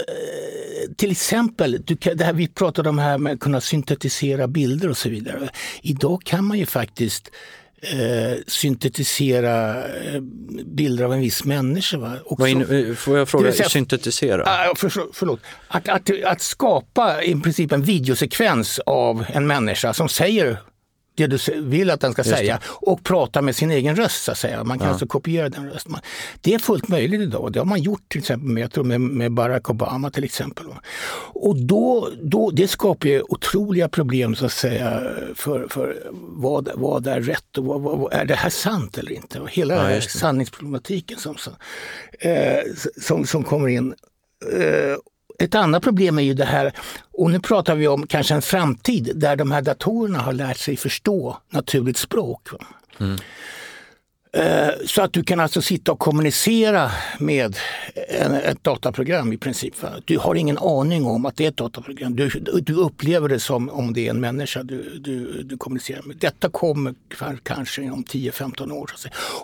[0.96, 4.96] till exempel, du det här vi pratade om här med att kunna syntetisera bilder och
[4.96, 5.48] så vidare.
[5.82, 7.30] Idag kan man ju faktiskt
[7.80, 10.20] eh, syntetisera eh,
[10.64, 11.98] bilder av en viss människa.
[11.98, 12.12] Va?
[12.24, 14.66] Också, in, eh, får jag fråga, säga, syntetisera?
[14.66, 15.40] Äh, för, förlåt.
[15.68, 20.58] Att, att, att skapa i princip en videosekvens av en människa som säger
[21.14, 24.24] det du vill att den ska säga och prata med sin egen röst.
[24.24, 24.64] Så att säga.
[24.64, 24.92] Man kan ja.
[24.92, 25.96] alltså kopiera den rösten.
[26.40, 27.52] Det är fullt möjligt idag.
[27.52, 30.66] Det har man gjort till exempel med, med, med Barack Obama till exempel.
[31.32, 35.02] Och då, då, det skapar ju otroliga problem så att säga
[35.34, 39.40] för, för vad, vad är rätt och vad, vad, är det här sant eller inte?
[39.48, 41.52] Hela ja, sanningsproblematiken som, som,
[42.20, 42.58] eh,
[43.00, 43.94] som, som kommer in.
[45.40, 46.72] Ett annat problem är ju det här,
[47.12, 50.76] och nu pratar vi om kanske en framtid där de här datorerna har lärt sig
[50.76, 52.48] förstå naturligt språk.
[52.98, 53.18] Mm.
[54.32, 57.56] Eh, så att du kan alltså sitta och kommunicera med
[58.44, 59.74] ett dataprogram i princip.
[60.04, 62.16] Du har ingen aning om att det är ett dataprogram.
[62.16, 62.28] Du,
[62.62, 66.16] du upplever det som om det är en människa du, du, du kommunicerar med.
[66.16, 66.94] Detta kommer
[67.42, 68.90] kanske om 10-15 år.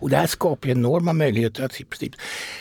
[0.00, 2.12] Och det här skapar enorma möjligheter att i princip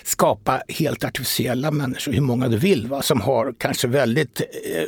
[0.04, 3.02] skapa helt artificiella människor, hur många du vill, va?
[3.02, 4.84] som har kanske väldigt eh,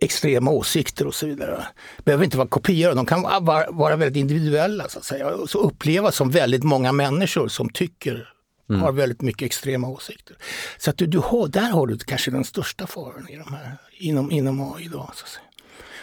[0.00, 1.66] extrema åsikter och så vidare.
[2.04, 5.28] behöver inte vara kopior, de kan vara, vara väldigt individuella så att säga.
[5.28, 8.28] Och så upplevas som väldigt många människor som tycker
[8.70, 8.82] mm.
[8.82, 10.36] har väldigt mycket extrema åsikter.
[10.78, 13.76] Så att du, du har, där har du kanske den största faran i de här,
[13.98, 15.10] inom, inom AI idag.
[15.14, 15.42] Så att säga.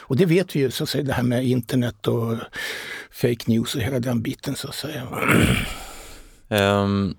[0.05, 2.37] Och det vet vi ju, så att säga, det här med internet och
[3.11, 5.07] fake news och hela den biten så att säga.
[6.47, 7.15] Um,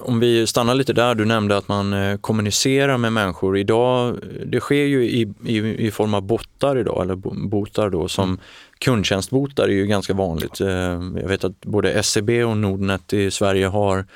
[0.00, 3.58] om vi stannar lite där, du nämnde att man eh, kommunicerar med människor.
[3.58, 7.14] Idag, det sker ju i, i, i form av bottar idag, eller
[7.48, 8.40] botar då, som mm.
[8.78, 10.60] kundtjänstbotar är ju ganska vanligt.
[10.60, 14.06] Eh, jag vet att både SEB och Nordnet i Sverige har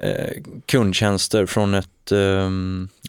[0.00, 2.12] eh, kundtjänster från ett,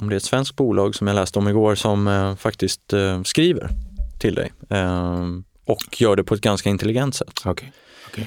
[0.01, 2.93] om det är ett svenskt bolag som jag läste om igår, som faktiskt
[3.25, 3.69] skriver
[4.19, 4.51] till dig
[5.65, 7.45] och gör det på ett ganska intelligent sätt.
[7.45, 7.69] Okay.
[8.11, 8.25] Okay.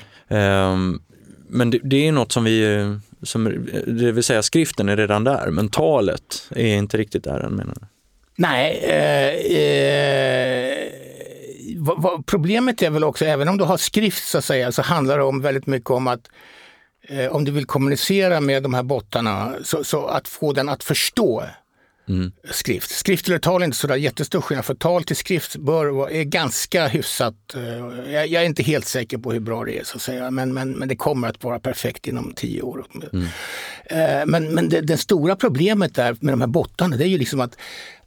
[1.49, 2.89] Men det, det är något som vi
[3.23, 7.53] som, det vill säga skriften är redan där, men talet är inte riktigt där än
[7.53, 7.87] menar du?
[8.37, 10.89] Nej, eh, eh,
[11.77, 14.83] vad, vad, problemet är väl också, även om du har skrift så att säga, så
[14.83, 16.31] handlar det om väldigt mycket om att
[17.09, 20.85] eh, om du vill kommunicera med de här bottarna, så, så att få den att
[20.85, 21.45] förstå
[22.09, 22.33] Mm.
[22.51, 22.91] skrift.
[22.91, 26.25] Skrift eller tal är inte sådär jättestor skillnad, för tal till skrift bör vara, är
[26.25, 27.35] ganska hyfsat.
[27.55, 30.31] Eh, jag, jag, är inte helt säker på hur bra det är, så att säga,
[30.31, 32.85] men, men, men det kommer att vara perfekt inom tio år.
[33.13, 33.27] Mm.
[33.85, 37.19] Eh, men men det, det stora problemet där med de här bottarna, det är ju
[37.19, 37.57] liksom att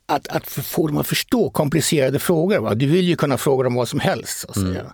[0.08, 2.60] att, att få dem att förstå komplicerade frågor.
[2.60, 2.76] Va?
[2.76, 4.40] Du vill ju kunna fråga dem vad som helst.
[4.40, 4.80] Så att säga.
[4.80, 4.92] Mm.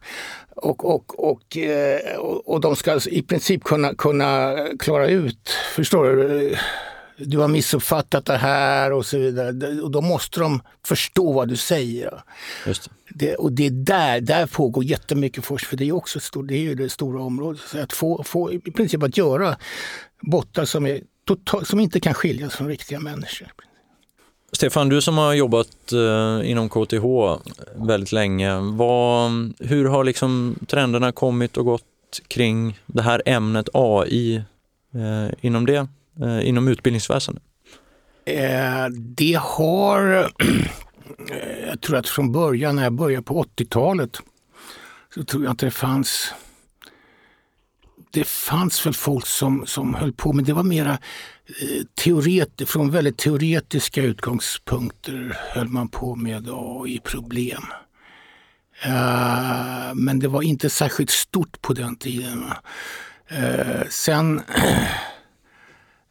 [0.55, 6.05] Och, och, och, eh, och, och de ska i princip kunna, kunna klara ut, förstår
[6.05, 6.55] du?
[7.25, 9.81] Du har missuppfattat det här och så vidare.
[9.81, 12.23] Och då måste de förstå vad du säger.
[12.65, 12.91] Just det.
[13.13, 16.55] Det, och det är där, där pågår jättemycket forskning, för det är också stor, det,
[16.55, 17.61] är ju det stora området.
[17.61, 19.57] Så att få, få i princip att göra
[20.21, 23.47] bottar som, är total, som inte kan skiljas från riktiga människor.
[24.53, 27.05] Stefan, du som har jobbat eh, inom KTH
[27.75, 31.83] väldigt länge, vad, hur har liksom trenderna kommit och gått
[32.27, 34.35] kring det här ämnet AI
[34.93, 35.87] eh, inom det
[36.19, 37.43] Eh, inom utbildningsväsendet?
[38.25, 40.31] Eh, det har,
[41.67, 44.21] jag tror att från början när jag började på 80-talet
[45.15, 46.33] så tror jag inte det fanns
[48.11, 52.91] det fanns väl folk som, som höll på, men det var mera eh, teoret, från
[52.91, 57.63] väldigt teoretiska utgångspunkter höll man på med AI-problem.
[58.85, 62.43] Uh, eh, men det var inte särskilt stort på den tiden.
[63.31, 64.41] Uh, sen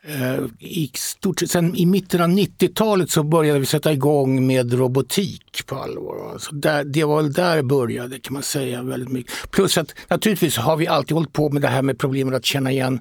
[0.03, 5.67] Eh, I, stort, sen I mitten av 90-talet så började vi sätta igång med robotik
[5.67, 6.31] på allvar.
[6.33, 9.33] Alltså där, det var väl där det började kan man säga väldigt mycket.
[9.51, 12.71] Plus att naturligtvis har vi alltid hållit på med det här med problemet att känna
[12.71, 13.01] igen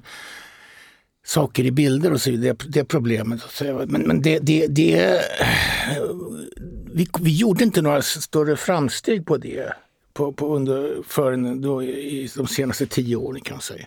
[1.26, 2.56] saker i bilder och så vidare.
[2.58, 3.40] Det, det problemet.
[3.86, 5.20] Men, men det, det, det,
[6.92, 9.72] vi, vi gjorde inte några större framsteg på det
[10.12, 13.86] på, på under, förrän då, i de senaste tio åren kan man säga.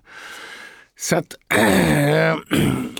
[0.99, 2.36] Så att äh,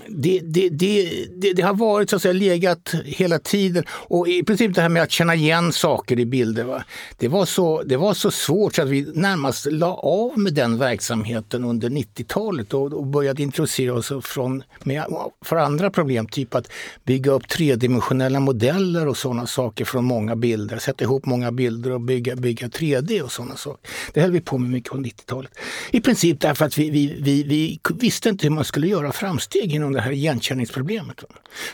[0.08, 4.75] det, det, det, det, har varit så att säga legat hela tiden och i princip
[4.75, 6.63] det här med att känna igen saker i bilder.
[6.63, 6.84] Va?
[7.17, 10.77] Det, var så, det var så svårt så att vi närmast la av med den
[10.77, 15.06] verksamheten under 90-talet och, och började introducera oss från, med,
[15.45, 16.71] för andra problem, typ att
[17.03, 22.01] bygga upp tredimensionella modeller och sådana saker från många bilder, sätta ihop många bilder och
[22.01, 23.89] bygga, bygga 3D och sådana saker.
[24.13, 25.51] Det höll vi på med mycket på 90-talet.
[25.91, 29.74] I princip därför att vi, vi, vi, vi visste inte hur man skulle göra framsteg
[29.76, 31.24] inom det här igenkänningsproblemet.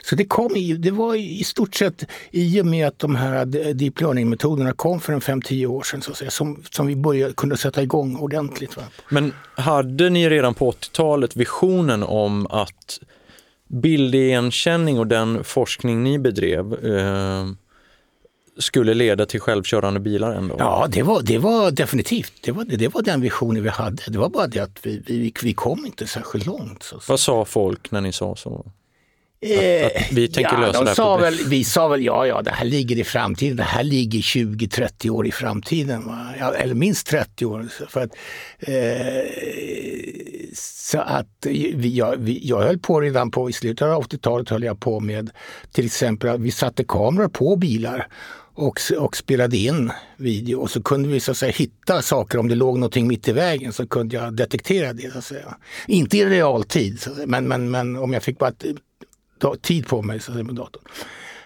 [0.03, 3.45] Så det, kom i, det var i stort sett i och med att de här
[3.73, 7.33] deep learning-metoderna kom för en 5-10 år sedan så att säga, som, som vi började,
[7.33, 8.77] kunde sätta igång ordentligt.
[8.77, 8.83] Va?
[9.09, 12.99] Men hade ni redan på 80-talet visionen om att
[13.67, 17.45] bildigenkänning och den forskning ni bedrev eh,
[18.59, 20.55] skulle leda till självkörande bilar ändå?
[20.59, 22.33] Ja, det var, det var definitivt.
[22.41, 24.03] Det var, det var den visionen vi hade.
[24.07, 26.83] Det var bara det att vi, vi, vi kom inte särskilt långt.
[26.83, 26.99] Så.
[27.07, 28.65] Vad sa folk när ni sa så?
[29.41, 32.27] Att, att vi tänker ja, lösa de det här sa väl, Vi sa väl ja,
[32.27, 33.57] ja, det här ligger i framtiden.
[33.57, 36.07] Det här ligger 20-30 år i framtiden.
[36.07, 36.53] Va?
[36.55, 37.67] Eller minst 30 år.
[37.89, 38.11] För att,
[38.59, 38.73] eh,
[40.53, 44.63] så att vi, jag, vi, jag höll på redan på, i slutet av 80-talet höll
[44.63, 45.29] jag på med
[45.71, 48.07] till exempel att vi satte kameror på bilar
[48.67, 52.37] och, och spelade in video och så kunde vi så att säga, hitta saker.
[52.37, 55.11] Om det låg någonting mitt i vägen så kunde jag detektera det.
[55.11, 55.57] Så att säga.
[55.87, 58.51] Inte i realtid, men, men, men om jag fick bara
[59.61, 60.83] tid på mig så att säga, med datorn.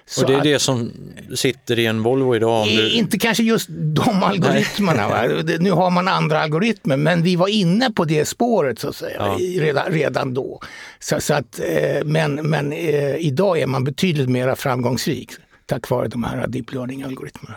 [0.06, 0.92] Så Och det är att- det som
[1.36, 2.62] sitter i en Volvo idag?
[2.62, 2.90] Om du...
[2.92, 5.08] Inte kanske just de algoritmerna.
[5.10, 5.24] Va?
[5.60, 9.16] Nu har man andra algoritmer, men vi var inne på det spåret så att säga,
[9.40, 9.62] Ja.
[9.64, 10.62] redan, redan då.
[11.00, 15.32] Så, så att, eh, men men eh, idag är man betydligt mer framgångsrik
[15.74, 17.56] tack vare de här deep learning-algoritmerna.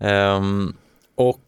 [0.00, 0.74] Ehm,
[1.14, 1.40] och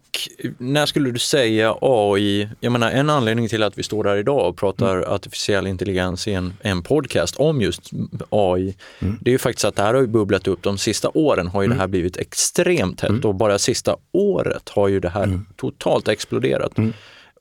[0.59, 4.48] när skulle du säga AI, jag menar en anledning till att vi står där idag
[4.48, 5.12] och pratar Mm.
[5.12, 7.90] artificiell intelligens i en, en podcast om just
[8.30, 9.18] AI, Mm.
[9.20, 11.62] det är ju faktiskt att det här har ju bubblat upp de sista åren har
[11.62, 13.22] ju det här blivit extremt hett Mm.
[13.24, 16.72] och bara sista året har ju det här totalt exploderat.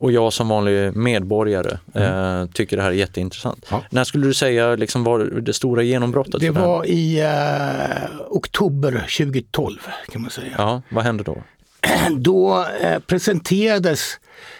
[0.01, 0.05] Mm.
[0.05, 3.65] Och jag som vanlig medborgare eh, tycker det här är jätteintressant.
[3.69, 3.83] Ja.
[3.89, 6.41] När skulle du säga liksom var det stora genombrottet?
[6.41, 9.79] Det var i eh, oktober 2012
[10.11, 10.53] kan man säga.
[10.57, 11.37] Ja, vad hände då?
[12.17, 14.19] då eh, presenterades,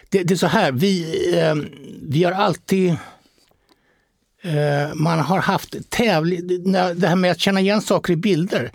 [0.10, 1.06] det, det är så här, vi,
[1.40, 1.56] eh,
[2.02, 2.90] vi har alltid
[4.42, 8.72] eh, man har haft tävling, det här med att känna igen saker i bilder.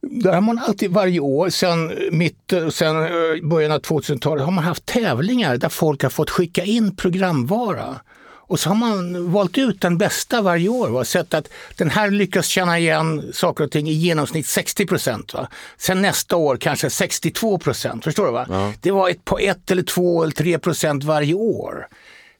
[0.00, 3.10] Där har man alltid varje år, sen, mitt, sen eh,
[3.42, 8.00] början av 2000-talet, har man haft tävlingar där folk har fått skicka in programvara.
[8.48, 12.10] Och så har man valt ut den bästa varje år och sett att den här
[12.10, 15.34] lyckas känna igen saker och ting i genomsnitt 60 procent.
[15.76, 18.04] Sen nästa år kanske 62 procent.
[18.04, 18.32] Förstår du?
[18.32, 18.46] va?
[18.48, 18.72] Ja.
[18.80, 21.88] Det var ett, på ett eller två eller tre procent varje år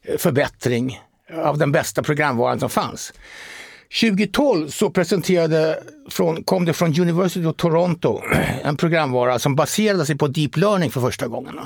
[0.03, 1.01] eh, förbättring
[1.43, 3.13] av den bästa programvaran som fanns.
[4.01, 8.21] 2012 så presenterade från, kom det från University of Toronto
[8.63, 11.59] en programvara som baserade sig på deep learning för första gången.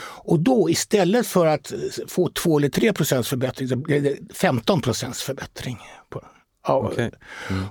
[0.00, 1.72] Och då istället för att
[2.08, 5.78] få 2 eller 3 procents förbättring så blev det 15 procents förbättring.
[6.10, 6.22] På,
[6.66, 7.10] ja, Okej.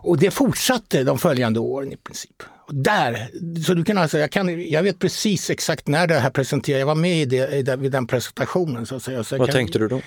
[0.01, 2.43] Och det fortsatte de följande åren i princip.
[2.67, 3.27] Och där,
[3.65, 6.79] så du kan alltså, jag, kan, jag vet precis exakt när det här presenterades.
[6.79, 8.85] Jag var med i det, i det, vid den presentationen.
[8.85, 9.23] Så att säga.
[9.23, 10.01] Så Vad kan, tänkte du då?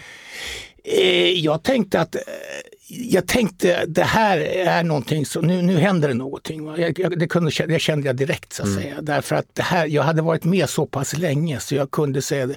[0.97, 2.21] Eh, jag tänkte att eh,
[2.91, 6.67] jag tänkte det här är någonting som, nu, nu händer det någonting.
[6.77, 8.95] Jag, jag, det, kunde, det kände jag direkt så att säga.
[9.03, 12.49] Därför att det här, jag hade varit med så pass länge så jag kunde säga,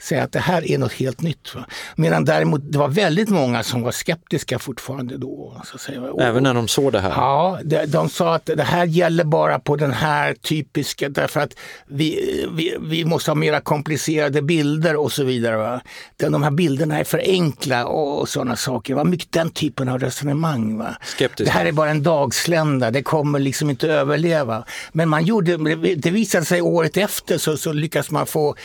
[0.00, 1.54] säga att det här är något helt nytt.
[1.54, 1.64] Va.
[1.96, 5.62] Medan däremot det var väldigt många som var skeptiska fortfarande då.
[5.64, 6.00] Så att säga.
[6.02, 7.10] Och- Även när de såg det här?
[7.10, 11.54] Ja, de, de sa att det här gäller bara på den här typiska, därför att
[11.86, 15.56] vi, vi, vi måste ha mera komplicerade bilder och så vidare.
[15.56, 15.80] Va?
[16.16, 18.94] De här bilderna är för enkla och, och sådana saker.
[18.94, 20.78] Var mycket den typen av resonemang.
[20.78, 20.96] Va?
[21.04, 21.50] Skeptisk.
[21.50, 24.64] Det här är bara en dagslända, det kommer liksom inte överleva.
[24.92, 25.56] Men man gjorde,
[25.96, 28.56] det visade sig året efter så, så lyckas man få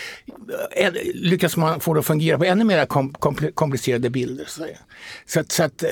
[0.76, 4.48] eh, lyckas man få det att fungera på ännu mer kom, kompl- komplicerade bilder.
[5.26, 5.90] Så, att så, att, eh,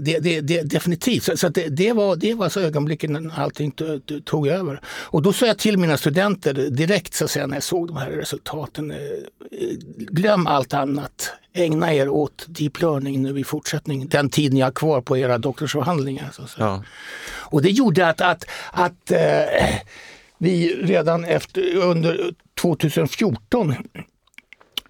[0.00, 3.40] det, det, det, definitivt, så, så att det, det, var, det var så ögonblicken när
[3.40, 4.80] allting to- to- tog över.
[4.86, 7.96] Och då sa jag till mina studenter direkt så att säga, när jag såg de
[7.96, 8.96] här resultaten, eh,
[9.96, 11.32] glöm allt annat.
[11.54, 15.38] Ägna er åt deep learning nu i fortsättningen, den tid ni har kvar på era
[15.38, 16.30] doktorsavhandlingar.
[16.32, 16.66] Så säga.
[16.66, 16.82] Ja.
[17.24, 19.74] Och det gjorde att, att, att eh,
[20.38, 23.74] vi redan efter, under 2014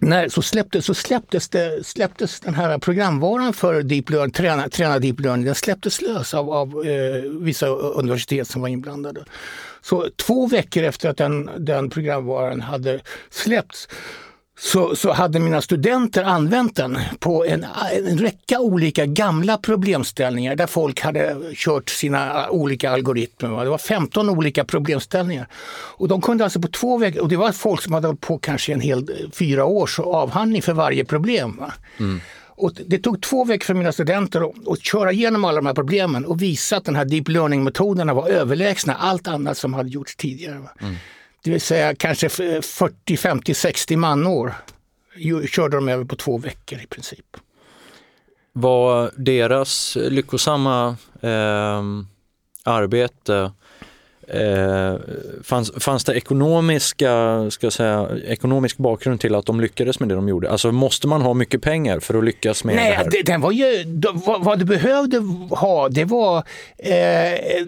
[0.03, 4.99] när, så, släpptes, så släpptes, det, släpptes den här programvaran för deep learning, träna, träna
[4.99, 9.25] deep learning, den släpptes lös av, av eh, vissa universitet som var inblandade.
[9.81, 12.99] Så två veckor efter att den, den programvaran hade
[13.29, 13.87] släppts
[14.59, 17.65] så, så hade mina studenter använt den på en,
[18.07, 23.63] en räcka olika gamla problemställningar där folk hade kört sina olika algoritmer.
[23.63, 25.47] Det var 15 olika problemställningar.
[25.97, 28.37] Och de kunde alltså på två veckor, och det var folk som hade hållit på
[28.37, 31.57] kanske en hel fyra års avhandling för varje problem.
[31.59, 31.73] Va?
[32.55, 35.73] Och det tog två veckor för mina studenter att, att köra igenom alla de här
[35.73, 40.15] problemen och visa att den här deep learning-metoderna var överlägsna allt annat som hade gjorts
[40.15, 40.59] tidigare.
[40.59, 40.69] Va?
[41.43, 44.53] Det vill säga kanske 40, 50, 60 manår
[45.47, 47.25] körde de över på två veckor i princip.
[48.53, 52.07] Var deras lyckosamma ehm,
[52.63, 53.51] arbete
[54.27, 54.95] Eh,
[55.43, 60.15] fanns, fanns det ekonomiska, ska jag säga, ekonomisk bakgrund till att de lyckades med det
[60.15, 60.51] de gjorde?
[60.51, 63.09] Alltså måste man ha mycket pengar för att lyckas med det Nej, här?
[63.11, 65.17] det, den var ju, de- vad, vad du behövde
[65.49, 66.43] ha det var
[66.77, 67.65] eh, eh,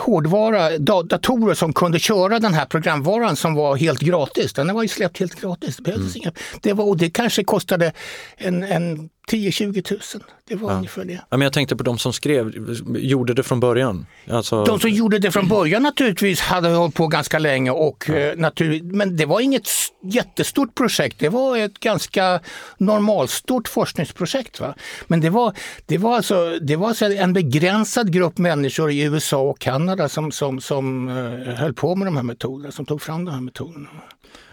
[0.00, 4.52] hårdvara, datorer som kunde köra den här programvaran som var helt gratis.
[4.52, 5.76] Den var ju släppt helt gratis.
[5.76, 6.08] Det, mm.
[6.14, 6.32] inga,
[6.62, 7.92] det, var, och det kanske kostade
[8.36, 10.24] en, en 10-20 000.
[10.48, 10.76] Det var ja.
[10.76, 11.12] ungefär det.
[11.12, 12.52] Ja, men jag tänkte på de som skrev,
[12.96, 14.06] gjorde det från början?
[14.30, 14.64] Alltså...
[14.64, 18.14] De som gjorde det från början naturligtvis hade hållit på ganska länge och ja.
[18.14, 18.80] Eh, natur...
[18.82, 19.68] men det var inget
[20.02, 21.18] jättestort projekt.
[21.18, 22.40] Det var ett ganska
[22.78, 24.60] normalstort forskningsprojekt.
[24.60, 24.74] Va?
[25.06, 25.54] Men det var,
[25.86, 30.32] det var alltså, det var alltså en begränsad grupp människor i USA och Kanada som,
[30.32, 33.88] som, som uh, höll på med de här metoderna, som tog fram de här metoderna.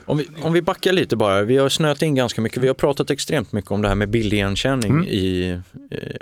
[0.10, 2.74] Om vi, om vi backar lite bara, vi har snöat in ganska mycket, vi har
[2.74, 5.08] pratat extremt mycket om det här med bildigenkänning mm.
[5.08, 5.60] i,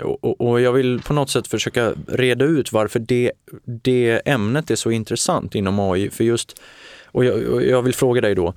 [0.00, 3.32] och, och, jag vill på något sätt försöka reda ut varför det,
[3.64, 6.10] det ämnet är så intressant inom AI.
[6.10, 6.60] För just,
[7.04, 8.54] och jag, och jag vill fråga dig då,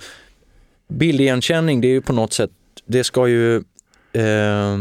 [0.88, 2.52] bildigenkänning det är ju på något sätt,
[2.86, 3.56] det ska ju
[4.14, 4.74] eh,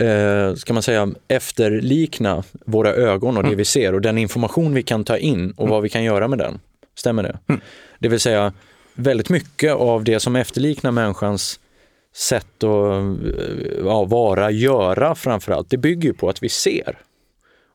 [0.00, 3.58] eh, ska man säga, efterlikna våra ögon och det mm.
[3.58, 5.70] vi ser och den information vi kan ta in och mm.
[5.70, 6.60] vad vi kan göra med den.
[6.94, 7.38] Stämmer det?
[7.48, 7.60] Mm.
[7.98, 8.52] Det vill säga,
[8.96, 11.60] väldigt mycket av det som efterliknar människans
[12.14, 13.04] sätt att eh,
[13.84, 16.98] ja, vara, göra framförallt, det bygger på att vi ser.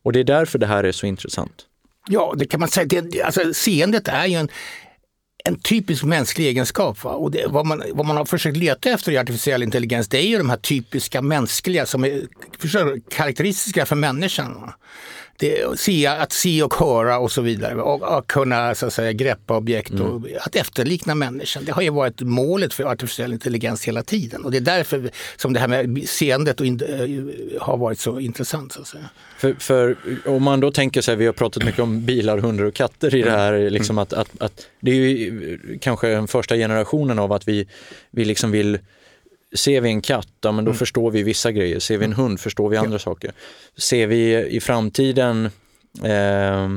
[0.03, 1.65] Och det är därför det här är så intressant.
[2.09, 2.85] Ja, det kan man säga.
[2.85, 4.49] Det, alltså, seendet är ju en,
[5.43, 7.03] en typisk mänsklig egenskap.
[7.03, 7.11] Va?
[7.11, 10.27] Och det, vad, man, vad man har försökt leta efter i artificiell intelligens det är
[10.27, 12.21] ju de här typiska mänskliga som är
[13.09, 14.53] karaktäristiska för människan.
[14.61, 14.73] Va?
[15.41, 19.11] Det, se, att se och höra och så vidare och, och kunna så att säga,
[19.11, 20.37] greppa objekt och mm.
[20.39, 21.65] att efterlikna människan.
[21.65, 25.53] Det har ju varit målet för artificiell intelligens hela tiden och det är därför som
[25.53, 28.71] det här med seendet och in, eh, har varit så intressant.
[28.71, 29.09] Så att säga.
[29.37, 32.73] För, för om man då tänker sig, vi har pratat mycket om bilar, hundar och
[32.73, 33.73] katter i det här, mm.
[33.73, 37.67] liksom att, att, att det är ju kanske den första generationen av att vi,
[38.11, 38.79] vi liksom vill
[39.55, 40.77] Ser vi en katt, ja, men då mm.
[40.77, 41.79] förstår vi vissa grejer.
[41.79, 42.23] Ser vi en mm.
[42.23, 42.99] hund förstår vi andra ja.
[42.99, 43.31] saker.
[43.77, 45.49] Ser vi i framtiden
[46.03, 46.69] eh,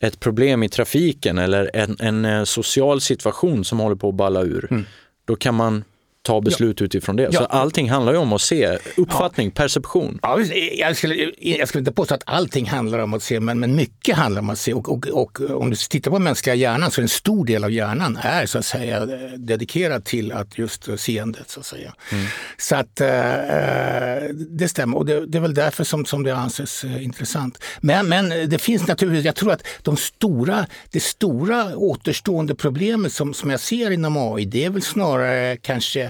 [0.00, 4.42] ett problem i trafiken eller en, en, eh, social situation som håller på att balla
[4.42, 4.84] ur, mm.
[5.24, 5.84] då kan man
[6.22, 6.84] ta beslut ja.
[6.84, 7.22] utifrån det.
[7.22, 7.32] Ja.
[7.32, 9.62] Så allting handlar ju om att se, uppfattning, ja.
[9.62, 10.18] perception.
[10.22, 10.40] Ja,
[10.72, 14.16] jag, skulle, jag skulle inte påstå att allting handlar om att se, men, men mycket
[14.16, 14.72] handlar om att se.
[14.72, 17.72] Och, och, och om du tittar på mänskliga hjärnan så är en stor del av
[17.72, 19.06] hjärnan är så att säga
[19.36, 21.50] dedikerad till att just seendet.
[21.50, 21.94] Så att säga.
[22.12, 22.26] Mm.
[22.58, 23.06] Så att äh,
[24.34, 27.58] det stämmer och det, det, är väl därför som, som det anses äh, intressant.
[27.80, 33.34] Men, men det finns naturligtvis, jag tror att de stora, det stora återstående problemet som,
[33.34, 36.09] som jag ser inom AI, det är väl snarare kanske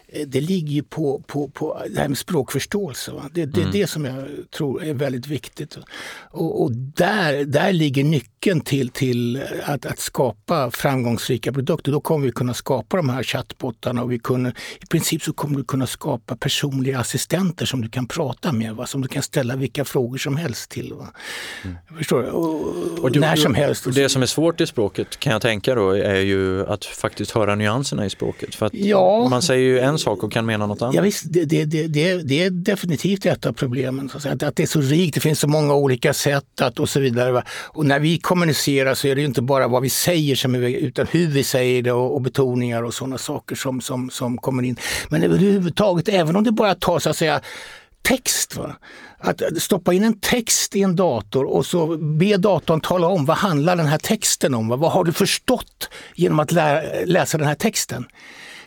[0.27, 3.11] det ligger ju på, på, på det här med språkförståelse.
[3.11, 3.29] Va?
[3.33, 3.73] Det, det är mm.
[3.73, 5.77] det som jag tror är väldigt viktigt.
[6.31, 11.91] Och, och, där, där ligger nyckeln till, till att, att skapa framgångsrika produkter.
[11.91, 14.49] Då kommer vi kunna skapa de här chattbottarna och vi kunna,
[14.81, 18.85] i princip så kommer du kunna skapa personliga assistenter som du kan prata med, va?
[18.85, 20.93] som du kan ställa vilka frågor som helst till.
[20.93, 21.07] Va?
[21.63, 21.77] Mm.
[21.97, 22.29] Förstår du?
[22.29, 23.87] Och, och du, när som helst.
[23.87, 27.31] Och det som är svårt i språket kan jag tänka då är ju att faktiskt
[27.31, 28.55] höra nyanserna i språket.
[28.55, 29.27] För ja.
[29.29, 30.95] Man säger ju en sak och kan mena något annat.
[30.95, 34.09] Ja, visst, det, det, det, det är definitivt ett av problemen.
[34.09, 36.89] Så att, att det är så rikt, det finns så många olika sätt att, och
[36.89, 37.43] så vidare.
[37.67, 41.07] Och när vi kommunicerar så är det inte bara vad vi säger som är, utan
[41.07, 44.77] hur vi säger det och, och betoningar och sådana saker som, som, som kommer in.
[45.09, 47.41] Men överhuvudtaget, även om det bara tar så att säga
[48.01, 48.55] text.
[48.55, 48.75] Va?
[49.17, 53.37] Att stoppa in en text i en dator och så be datorn tala om vad
[53.37, 54.67] handlar den här texten om?
[54.67, 58.05] Vad har du förstått genom att lära, läsa den här texten?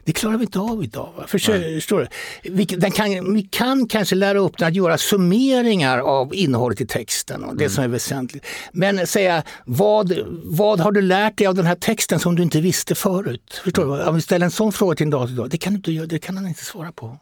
[0.05, 1.25] Det klarar vi inte av idag.
[1.27, 2.09] Förstår du?
[2.51, 7.45] Vi, kan, vi kan kanske lära upp den att göra summeringar av innehållet i texten
[7.45, 7.75] och det mm.
[7.75, 8.47] som är väsentligt.
[8.73, 12.61] Men säga, vad, vad har du lärt dig av den här texten som du inte
[12.61, 13.61] visste förut?
[13.65, 14.05] Förstår du?
[14.05, 16.37] Om vi ställer en sån fråga till en dator idag, det kan, inte, det kan
[16.37, 17.19] han inte svara på.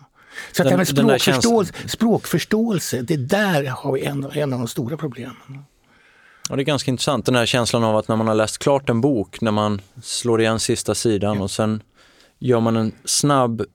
[0.53, 5.65] Så den, att språkförståelse, språkförståelse, det där har vi en, en av de stora problemen.
[6.49, 8.91] Ja, det är ganska intressant den här känslan av att när man har läst klart
[8.91, 11.83] en bok, när man slår igen sista sidan och sen
[12.43, 13.67] gör man en snabb eh,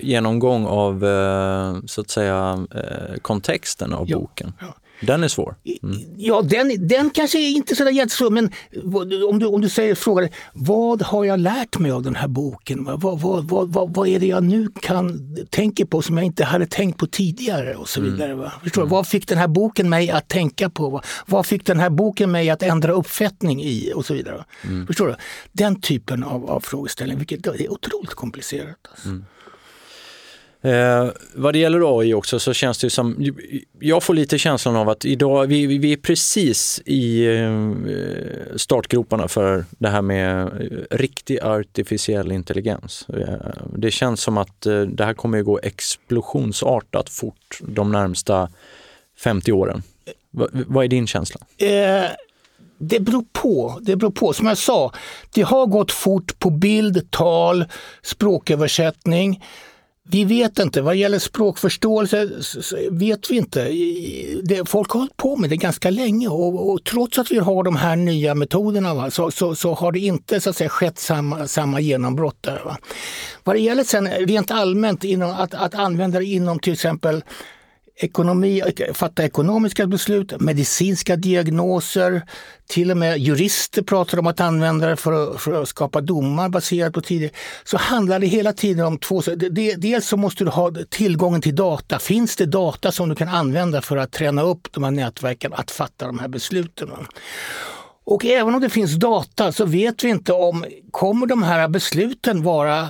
[0.00, 4.52] genomgång av eh, så att säga eh, kontexten av ja, boken.
[4.60, 4.74] Ja.
[5.06, 5.54] Den är svår.
[5.82, 5.96] Mm.
[6.16, 8.50] Ja, den, den kanske är inte så jättesvår, men
[9.28, 12.84] om du, om du säger, frågar vad har jag lärt mig av den här boken?
[12.84, 16.44] Vad, vad, vad, vad, vad är det jag nu kan tänka på som jag inte
[16.44, 17.74] hade tänkt på tidigare?
[17.74, 18.12] och så mm.
[18.12, 18.34] vidare.
[18.34, 18.52] Va?
[18.62, 18.90] Förstår mm.
[18.90, 21.02] Vad fick den här boken mig att tänka på?
[21.26, 23.92] Vad fick den här boken mig att ändra uppfattning i?
[23.94, 24.44] och så vidare.
[24.62, 24.86] Mm.
[24.86, 25.16] Förstår du?
[25.52, 28.76] Den typen av, av frågeställning, vilket är otroligt komplicerat.
[28.90, 29.08] Alltså.
[30.64, 33.34] Eh, vad det gäller AI också så känns det som,
[33.80, 39.64] jag får lite känslan av att idag, vi, vi är precis i eh, startgroparna för
[39.78, 43.06] det här med eh, riktig artificiell intelligens.
[43.08, 43.34] Eh,
[43.76, 48.48] det känns som att eh, det här kommer att gå explosionsartat fort de närmsta
[49.18, 49.82] 50 åren.
[50.30, 51.40] Va, vad är din känsla?
[51.58, 52.10] Eh
[52.78, 53.78] Det beror på.
[53.80, 54.32] Det beror på.
[54.32, 54.92] Som jag sa,
[55.34, 57.64] det har gått fort på bild, tal,
[58.02, 59.40] språköversättning.
[60.08, 60.82] Vi vet inte.
[60.82, 62.30] Vad gäller språkförståelse
[62.90, 63.68] vet vi inte.
[64.42, 67.62] Det, folk har hållit på med det ganska länge och, och trots att vi har
[67.62, 70.98] de här nya metoderna va, så, så, så, har det inte så att säga, skett
[70.98, 72.62] samma, samma genombrott där.
[72.64, 72.76] Va.
[73.44, 77.24] Vad det gäller sen rent allmänt inom, att, att använda det inom till exempel
[77.96, 78.62] ekonomi,
[78.94, 82.22] fatta ekonomiska beslut, medicinska diagnoser,
[82.66, 86.48] till och med jurister pratar om att använda det för att, för att skapa domar
[86.48, 87.32] baserat på tidigare.
[87.64, 89.76] Så handlar det hela tiden om två saker.
[89.76, 91.98] Dels så måste du ha tillgången till data.
[91.98, 95.70] Finns det data som du kan använda för att träna upp de här nätverken att
[95.70, 96.90] fatta de här besluten?
[98.06, 102.42] Och även om det finns data så vet vi inte om kommer de här besluten
[102.42, 102.88] vara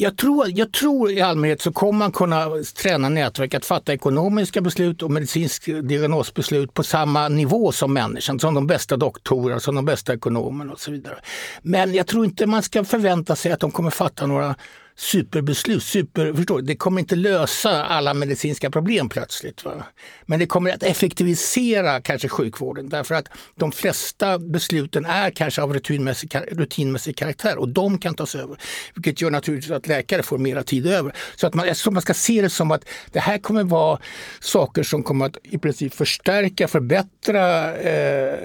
[0.00, 2.46] jag tror, jag tror i allmänhet så kommer man kunna
[2.82, 8.54] träna nätverk att fatta ekonomiska beslut och medicinska diagnosbeslut på samma nivå som människan, som
[8.54, 11.18] de bästa doktorerna, som de bästa ekonomerna och så vidare.
[11.62, 14.54] Men jag tror inte man ska förvänta sig att de kommer fatta några
[14.98, 15.82] superbeslut.
[15.82, 19.64] Super, förstår, det kommer inte lösa alla medicinska problem plötsligt.
[19.64, 19.84] Va?
[20.26, 25.74] Men det kommer att effektivisera kanske sjukvården därför att de flesta besluten är kanske av
[25.74, 28.56] rutinmässig, rutinmässig karaktär och de kan tas över.
[28.94, 31.14] Vilket gör naturligtvis att läkare får mera tid över.
[31.36, 33.98] Så att man, så man ska se det som att det här kommer vara
[34.40, 38.38] saker som kommer att i princip förstärka, förbättra eh,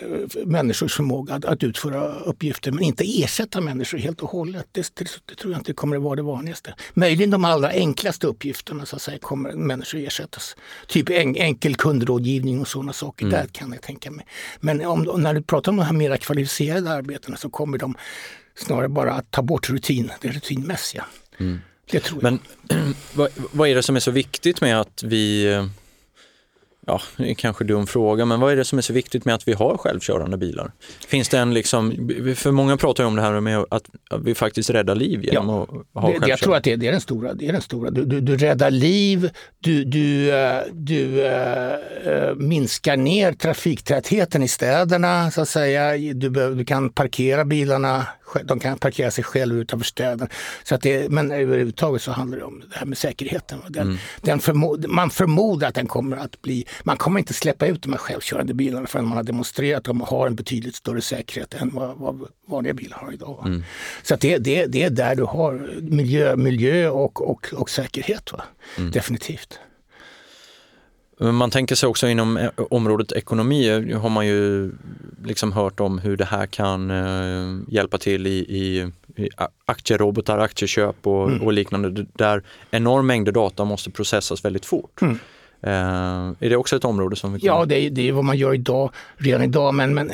[0.46, 4.68] människors förmåga att, att, utföra uppgifter men inte ersätta människor helt och hållet.
[4.72, 6.74] Det, det, det tror jag inte kommer att vara det vanliga vanligaste.
[6.94, 10.56] Möjligen de allra enklaste uppgifterna så att säga, kommer människor ersättas.
[10.88, 13.26] Typ en, enkel kundrådgivning och sådana saker.
[13.26, 13.40] Mm.
[13.40, 14.26] Där kan jag tänka mig.
[14.60, 17.96] Men om, när du pratar om de här mera kvalificerade arbetena så kommer de
[18.56, 21.06] snarare bara att ta bort rutin, det rutinmässiga.
[21.40, 21.60] Mm.
[21.92, 22.40] Det tror jag.
[22.70, 25.46] Men vad, vad är det som är så viktigt med att vi
[26.86, 29.26] Ja, det är kanske en dum fråga, men vad är det som är så viktigt
[29.26, 30.72] med att vi har självkörande bilar?
[31.08, 33.84] Finns det en liksom, för många pratar ju om det här med att
[34.20, 36.30] vi faktiskt räddar liv genom ja, att ha självkörande.
[36.30, 37.34] Jag tror att det, det, är den stora.
[37.34, 37.90] Det är den stora.
[37.90, 39.30] Du, du, du räddar liv,
[39.60, 46.14] du, du, eh, du äh, minskar ner trafiktätheten i städerna så att säga.
[46.14, 48.06] Du, du kan parkera bilarna
[48.44, 50.30] de kan parkera sig själva utanför städer.
[50.64, 53.60] Så att det, men överhuvudtaget så handlar det om det här med säkerheten.
[53.70, 53.98] Den, mm.
[54.22, 57.92] den förmod, man förmodar att den kommer att bli, man kommer inte släppa ut de
[57.92, 61.70] här självkörande bilarna förrän man har demonstrerat att de har en betydligt större säkerhet än
[61.74, 63.44] vad, vad vanliga bilar har idag.
[63.46, 63.64] Mm.
[64.04, 68.32] Så det, det, det är där du har miljö, miljö och, och, och säkerhet.
[68.78, 68.92] Mm.
[68.92, 69.60] Definitivt.
[71.20, 74.72] Man tänker sig också inom eh, området ekonomi har man ju
[75.24, 78.92] liksom hört om hur det här kan eh, hjälpa till i, i,
[79.24, 79.30] i
[79.66, 81.42] aktierobotar, aktieköp och, mm.
[81.42, 85.02] och, liknande där enorm mängder data måste processas väldigt fort.
[85.02, 85.20] Mm.
[85.64, 87.48] Eh, är det också ett område som vi kan...
[87.48, 89.74] Ja, det är, det är vad man gör idag, redan idag.
[89.74, 90.12] Men, men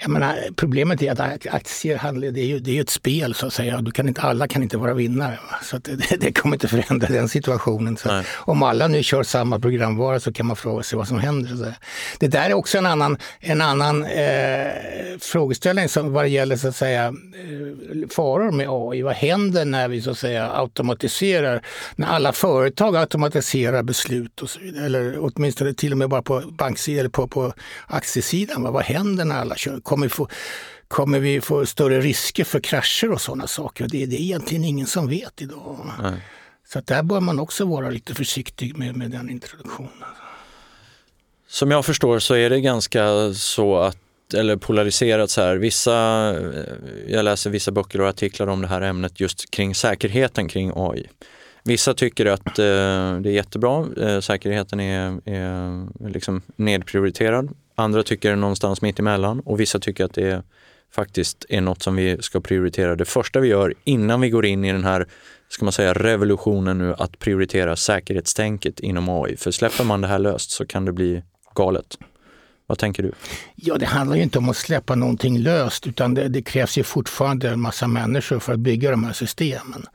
[0.00, 3.46] jag menar, problemet är att aktier handlar, det är ju, det är ett spel så
[3.46, 3.80] att säga.
[3.80, 5.38] Du kan inte, alla kan inte vara vinnare.
[5.62, 7.96] Så det, det, kommer inte förändra den situationen.
[7.96, 11.74] Så om alla nu kör samma programvara så kan man fråga sig vad som händer.
[12.18, 14.66] Det där är också en annan, en annan eh,
[15.20, 19.02] frågeställning som vad det gäller så att säga, eh, faror med AI.
[19.02, 21.62] Vad händer när vi så att säga automatiserar,
[21.96, 24.86] när alla företag automatiserar beslut och så vidare.
[24.86, 27.52] Eller åtminstone till och med bara på banksidan eller på, på
[27.86, 28.62] aktiesidan.
[28.62, 28.70] Va?
[28.70, 29.80] Vad händer när alla kör?
[29.90, 30.28] Kommer vi få,
[30.88, 33.88] kommer vi få större risker för krascher och sådana saker?
[33.88, 35.90] Det, det är egentligen ingen som vet idag.
[36.02, 36.12] Nej.
[36.68, 39.92] Så att där bör man också vara lite försiktig med, med den introduktionen.
[41.48, 43.98] Som jag förstår så är det ganska så att
[44.34, 45.56] eller polariserat så här.
[45.56, 45.92] Vissa,
[47.08, 51.06] jag läser vissa böcker och artiklar om det här ämnet just kring säkerheten kring AI.
[51.64, 52.64] Vissa tycker att eh,
[53.20, 57.48] det är jättebra, eh, säkerheten är, är liksom nedprioriterad.
[57.80, 60.42] Andra tycker någonstans mitt emellan och vissa tycker att det
[60.92, 62.96] faktiskt är något som vi ska prioritera.
[62.96, 65.06] Det första vi gör innan vi går in i den här
[65.48, 69.36] ska man säga, revolutionen nu att prioritera säkerhetstänket inom AI.
[69.36, 71.22] För släpper man det här löst så kan det bli
[71.54, 71.98] galet.
[72.70, 73.12] Vad tänker du?
[73.54, 76.82] Ja, det handlar ju inte om att släppa någonting löst utan det, det, krävs ju
[76.82, 79.86] fortfarande en massa människor för att bygga de här systemen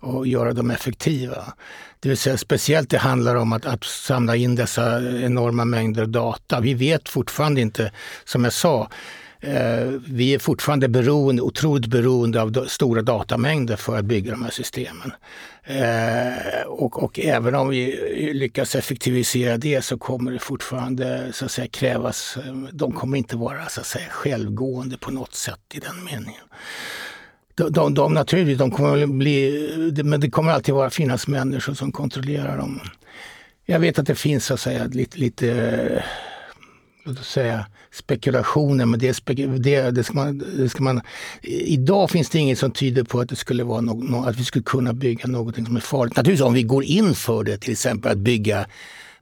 [0.00, 1.52] och göra dem effektiva.
[2.00, 6.60] Det vill säga speciellt det handlar om att, att samla in dessa enorma mängder data.
[6.60, 7.92] Vi vet fortfarande inte,
[8.24, 8.88] som jag sa,
[9.44, 14.50] Eh, vi är fortfarande beroende, otroligt beroende av stora datamängder för att bygga de här
[14.50, 15.12] systemen.
[15.64, 17.96] Eh, och, och, även om vi
[18.34, 23.36] lyckas effektivisera det så kommer det fortfarande så att säga, krävas, eh, de kommer inte
[23.36, 26.44] vara så att säga, självgående på något sätt i den meningen.
[27.54, 31.92] De, de, de naturligtvis, de kommer bli, men det kommer alltid vara, finnas människor som
[31.92, 32.80] kontrollerar dem.
[33.66, 36.04] Jag vet att det finns så att säga lite, lite
[37.04, 41.00] låt oss säga spekulationer, men det, det, det, ska man, det ska man...
[41.42, 44.62] Idag finns det inget som tyder på att det skulle vara no, att vi skulle
[44.62, 46.16] kunna bygga någonting som är farligt.
[46.16, 48.66] Naturligtvis om vi går in för det, till exempel att bygga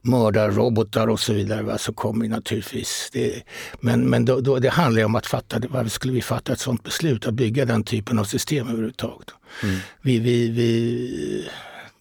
[0.01, 3.43] mördarrobotar och så vidare, va, så kommer naturligtvis det.
[3.79, 6.83] Men, men då, då, det handlar om att fatta, varför skulle vi fatta ett sådant
[6.83, 9.27] beslut, att bygga den typen av system överhuvudtaget?
[9.63, 9.75] Mm.
[10.01, 11.47] Vi, vi, vi,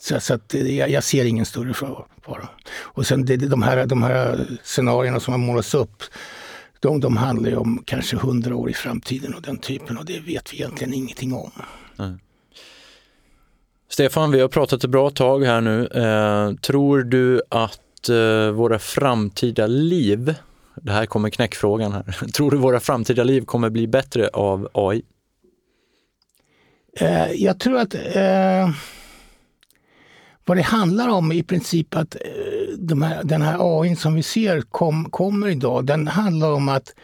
[0.01, 2.49] så, så att jag, jag, ser ingen större fara.
[2.79, 6.03] Och sen det, de, här, de här scenarierna som har målats upp,
[6.81, 10.21] de, de handlar ju om kanske hundra år i framtiden och den typen och det
[10.21, 11.51] vet vi egentligen ingenting om.
[11.99, 12.19] Mm.
[13.89, 15.87] Stefan, vi har pratat ett bra tag här nu.
[15.87, 20.35] Eh, tror du att eh, våra framtida liv,
[20.75, 25.03] det här kommer knäckfrågan här, tror du våra framtida liv kommer bli bättre av AI?
[26.97, 28.71] Eh, jag tror att eh,
[30.51, 32.21] vad det handlar om är i princip att eh,
[32.79, 36.95] de här, den här AI som vi ser kom, kommer idag, den handlar om att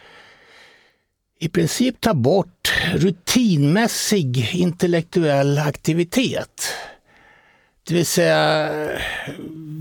[1.39, 6.73] i princip ta bort rutinmässig intellektuell aktivitet.
[7.87, 8.69] Det vill säga,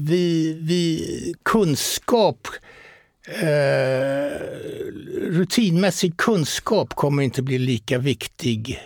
[0.07, 2.49] vi, vi kunskap
[3.43, 4.41] eh,
[5.31, 8.81] rutinmässig kunskap kommer inte bli lika viktig.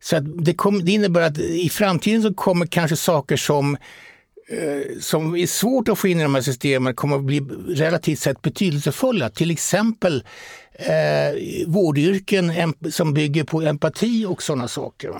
[0.00, 3.76] Så det, kom, det innebär att i framtiden så kommer kanske saker som
[4.48, 8.18] Eh, som är svårt att få in i de här systemen kommer att bli relativt
[8.18, 9.30] sett betydelsefulla.
[9.30, 10.24] Till exempel
[10.72, 12.52] eh, vårdyrken
[12.90, 15.10] som bygger på empati och sådana saker.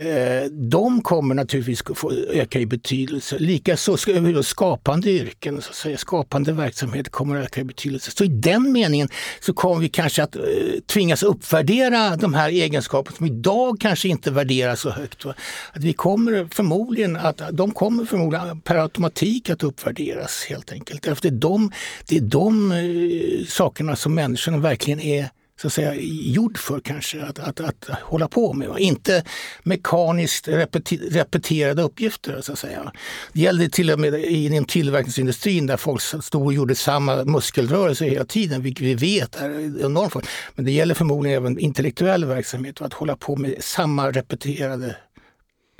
[0.00, 3.38] Eh, de kommer naturligtvis få öka i betydelse.
[3.38, 3.96] Likaså
[4.42, 8.10] skapande yrken, så att säga, skapande verksamhet kommer att öka i betydelse.
[8.10, 9.08] Så i den meningen
[9.40, 10.42] så kommer vi kanske att eh,
[10.86, 15.26] tvingas uppvärdera de här egenskaperna som idag kanske inte värderas så högt.
[15.26, 21.06] Att vi kommer förmodligen att, de kommer förmodligen per automatik att uppvärderas helt enkelt.
[21.06, 21.72] Efter det är de,
[22.08, 25.28] det är de eh, sakerna som människorna verkligen är
[25.60, 28.78] så att säga, gjord för kanske att, att, att hålla på med.
[28.78, 29.24] Inte
[29.62, 32.40] mekaniskt repeterade uppgifter.
[32.40, 32.92] Så att säga.
[33.32, 38.24] Det gällde till och med inom tillverkningsindustrin där folk stod och gjorde samma muskelrörelse hela
[38.24, 40.26] tiden, vilket vi vet är enormt.
[40.54, 44.96] Men det gäller förmodligen även intellektuell verksamhet och att hålla på med samma repeterade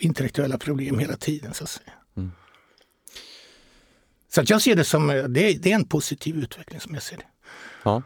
[0.00, 1.54] intellektuella problem hela tiden.
[1.54, 1.92] Så att säga.
[2.16, 2.32] Mm.
[4.28, 7.16] Så att jag ser det som det, det är en positiv utveckling som jag ser
[7.16, 7.26] det.
[7.82, 8.02] Ja.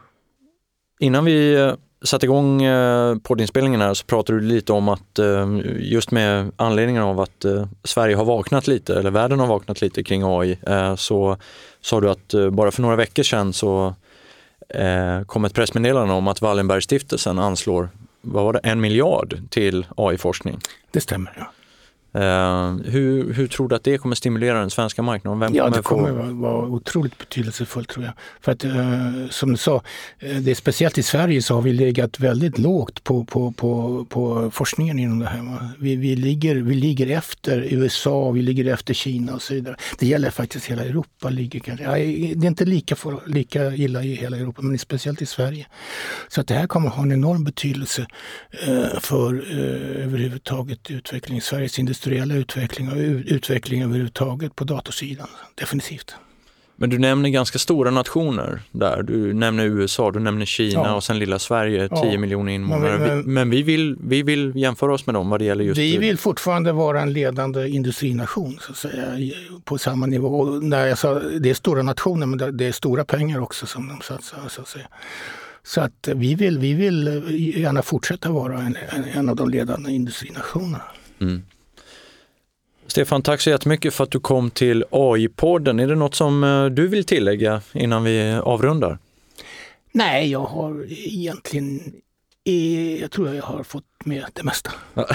[1.03, 1.73] Innan vi eh,
[2.03, 5.47] satte igång eh, poddinspelningen här så pratade du lite om att eh,
[5.79, 7.45] just med anledningen av att
[7.83, 10.57] Sverige har vaknat lite, eller världen har vaknat lite kring AI,
[10.97, 11.37] så
[11.81, 13.95] sa du att bara för några veckor sedan så
[15.25, 17.89] kom ett pressmeddelande om att Wallenbergstiftelsen anslår,
[18.21, 20.59] vad var det, en miljard till AI-forskning.
[20.91, 21.62] Det stämmer, ja.
[22.15, 22.21] Uh,
[22.85, 25.39] hur, hur tror du att det kommer stimulera den svenska marknaden?
[25.39, 26.33] Vem ja, kommer det kommer få...
[26.33, 28.13] vara otroligt betydelsefullt tror jag.
[28.41, 31.73] För att uh, som du sa, uh, det är speciellt i Sverige så har vi
[31.73, 35.69] legat väldigt lågt på, på, på, på forskningen inom det här.
[35.79, 39.75] Vi, vi, ligger, vi ligger efter USA, vi ligger efter Kina och så vidare.
[39.99, 41.29] Det gäller faktiskt hela Europa.
[41.29, 45.25] Ligger kanske, det är inte lika, för, lika illa i hela Europa, men speciellt i
[45.25, 45.67] Sverige.
[46.27, 48.07] Så att det här kommer ha en enorm betydelse
[48.99, 49.51] för
[49.97, 51.41] överhuvudtaget utvecklingen.
[51.41, 55.27] Sveriges industri industriella utveckling och utveckling överhuvudtaget på datorsidan.
[55.55, 56.15] Definitivt.
[56.75, 59.03] Men du nämner ganska stora nationer där.
[59.03, 60.95] Du nämner USA, du nämner Kina ja.
[60.95, 62.19] och sen lilla Sverige, 10 ja.
[62.19, 62.99] miljoner invånare.
[62.99, 65.79] Men, men, men, vi, vill, vi vill jämföra oss med dem vad det gäller just...
[65.79, 69.33] Vi vill fortfarande vara en ledande industrination så att säga,
[69.63, 70.39] på samma nivå.
[70.39, 73.87] Och när jag sa, det är stora nationer men det är stora pengar också som
[73.87, 74.37] de satsar.
[74.49, 74.87] Så att säga.
[75.63, 77.23] Så att vi vill, vi vill
[77.55, 78.77] gärna fortsätta vara en,
[79.13, 80.81] en av de ledande industrinationerna.
[81.21, 81.41] Mm.
[82.93, 85.81] Stefan, tack så jättemycket för att du kom till AI-podden.
[85.81, 88.97] Är det något som eh, du vill tillägga innan vi avrundar?
[89.91, 91.93] Nej, jag har egentligen
[93.01, 94.71] jag tror jag har fått med det mesta.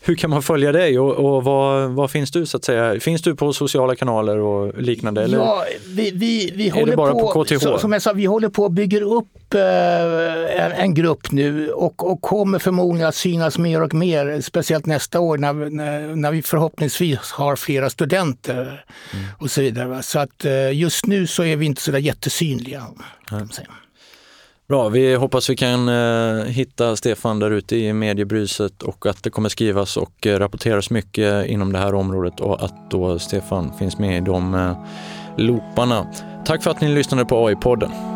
[0.00, 3.00] Hur kan man följa dig och, och var, var, finns du så att säga?
[3.00, 5.22] Finns du på sociala kanaler och liknande?
[5.22, 7.78] Eller ja, vi, vi, vi håller bara på, på KTH?
[7.78, 9.60] Som jag sa, vi håller på att bygga upp eh,
[10.64, 15.20] en, en, grupp nu och, och kommer förmodligen att synas mer och mer, speciellt nästa
[15.20, 19.24] år när, när, när vi förhoppningsvis har flera studenter mm.
[19.38, 20.02] och så vidare.
[20.02, 22.82] Så att eh, just nu så är vi inte så där jättesynliga.
[23.26, 23.68] Kan man säga.
[24.68, 29.30] Bra, vi hoppas vi kan eh, hitta Stefan där ute i mediebruset och att det
[29.30, 33.98] kommer skrivas och eh, rapporteras mycket inom det här området och att då Stefan finns
[33.98, 34.76] med i de eh,
[35.36, 36.06] looparna.
[36.44, 38.13] Tack för att ni lyssnade på AI-podden.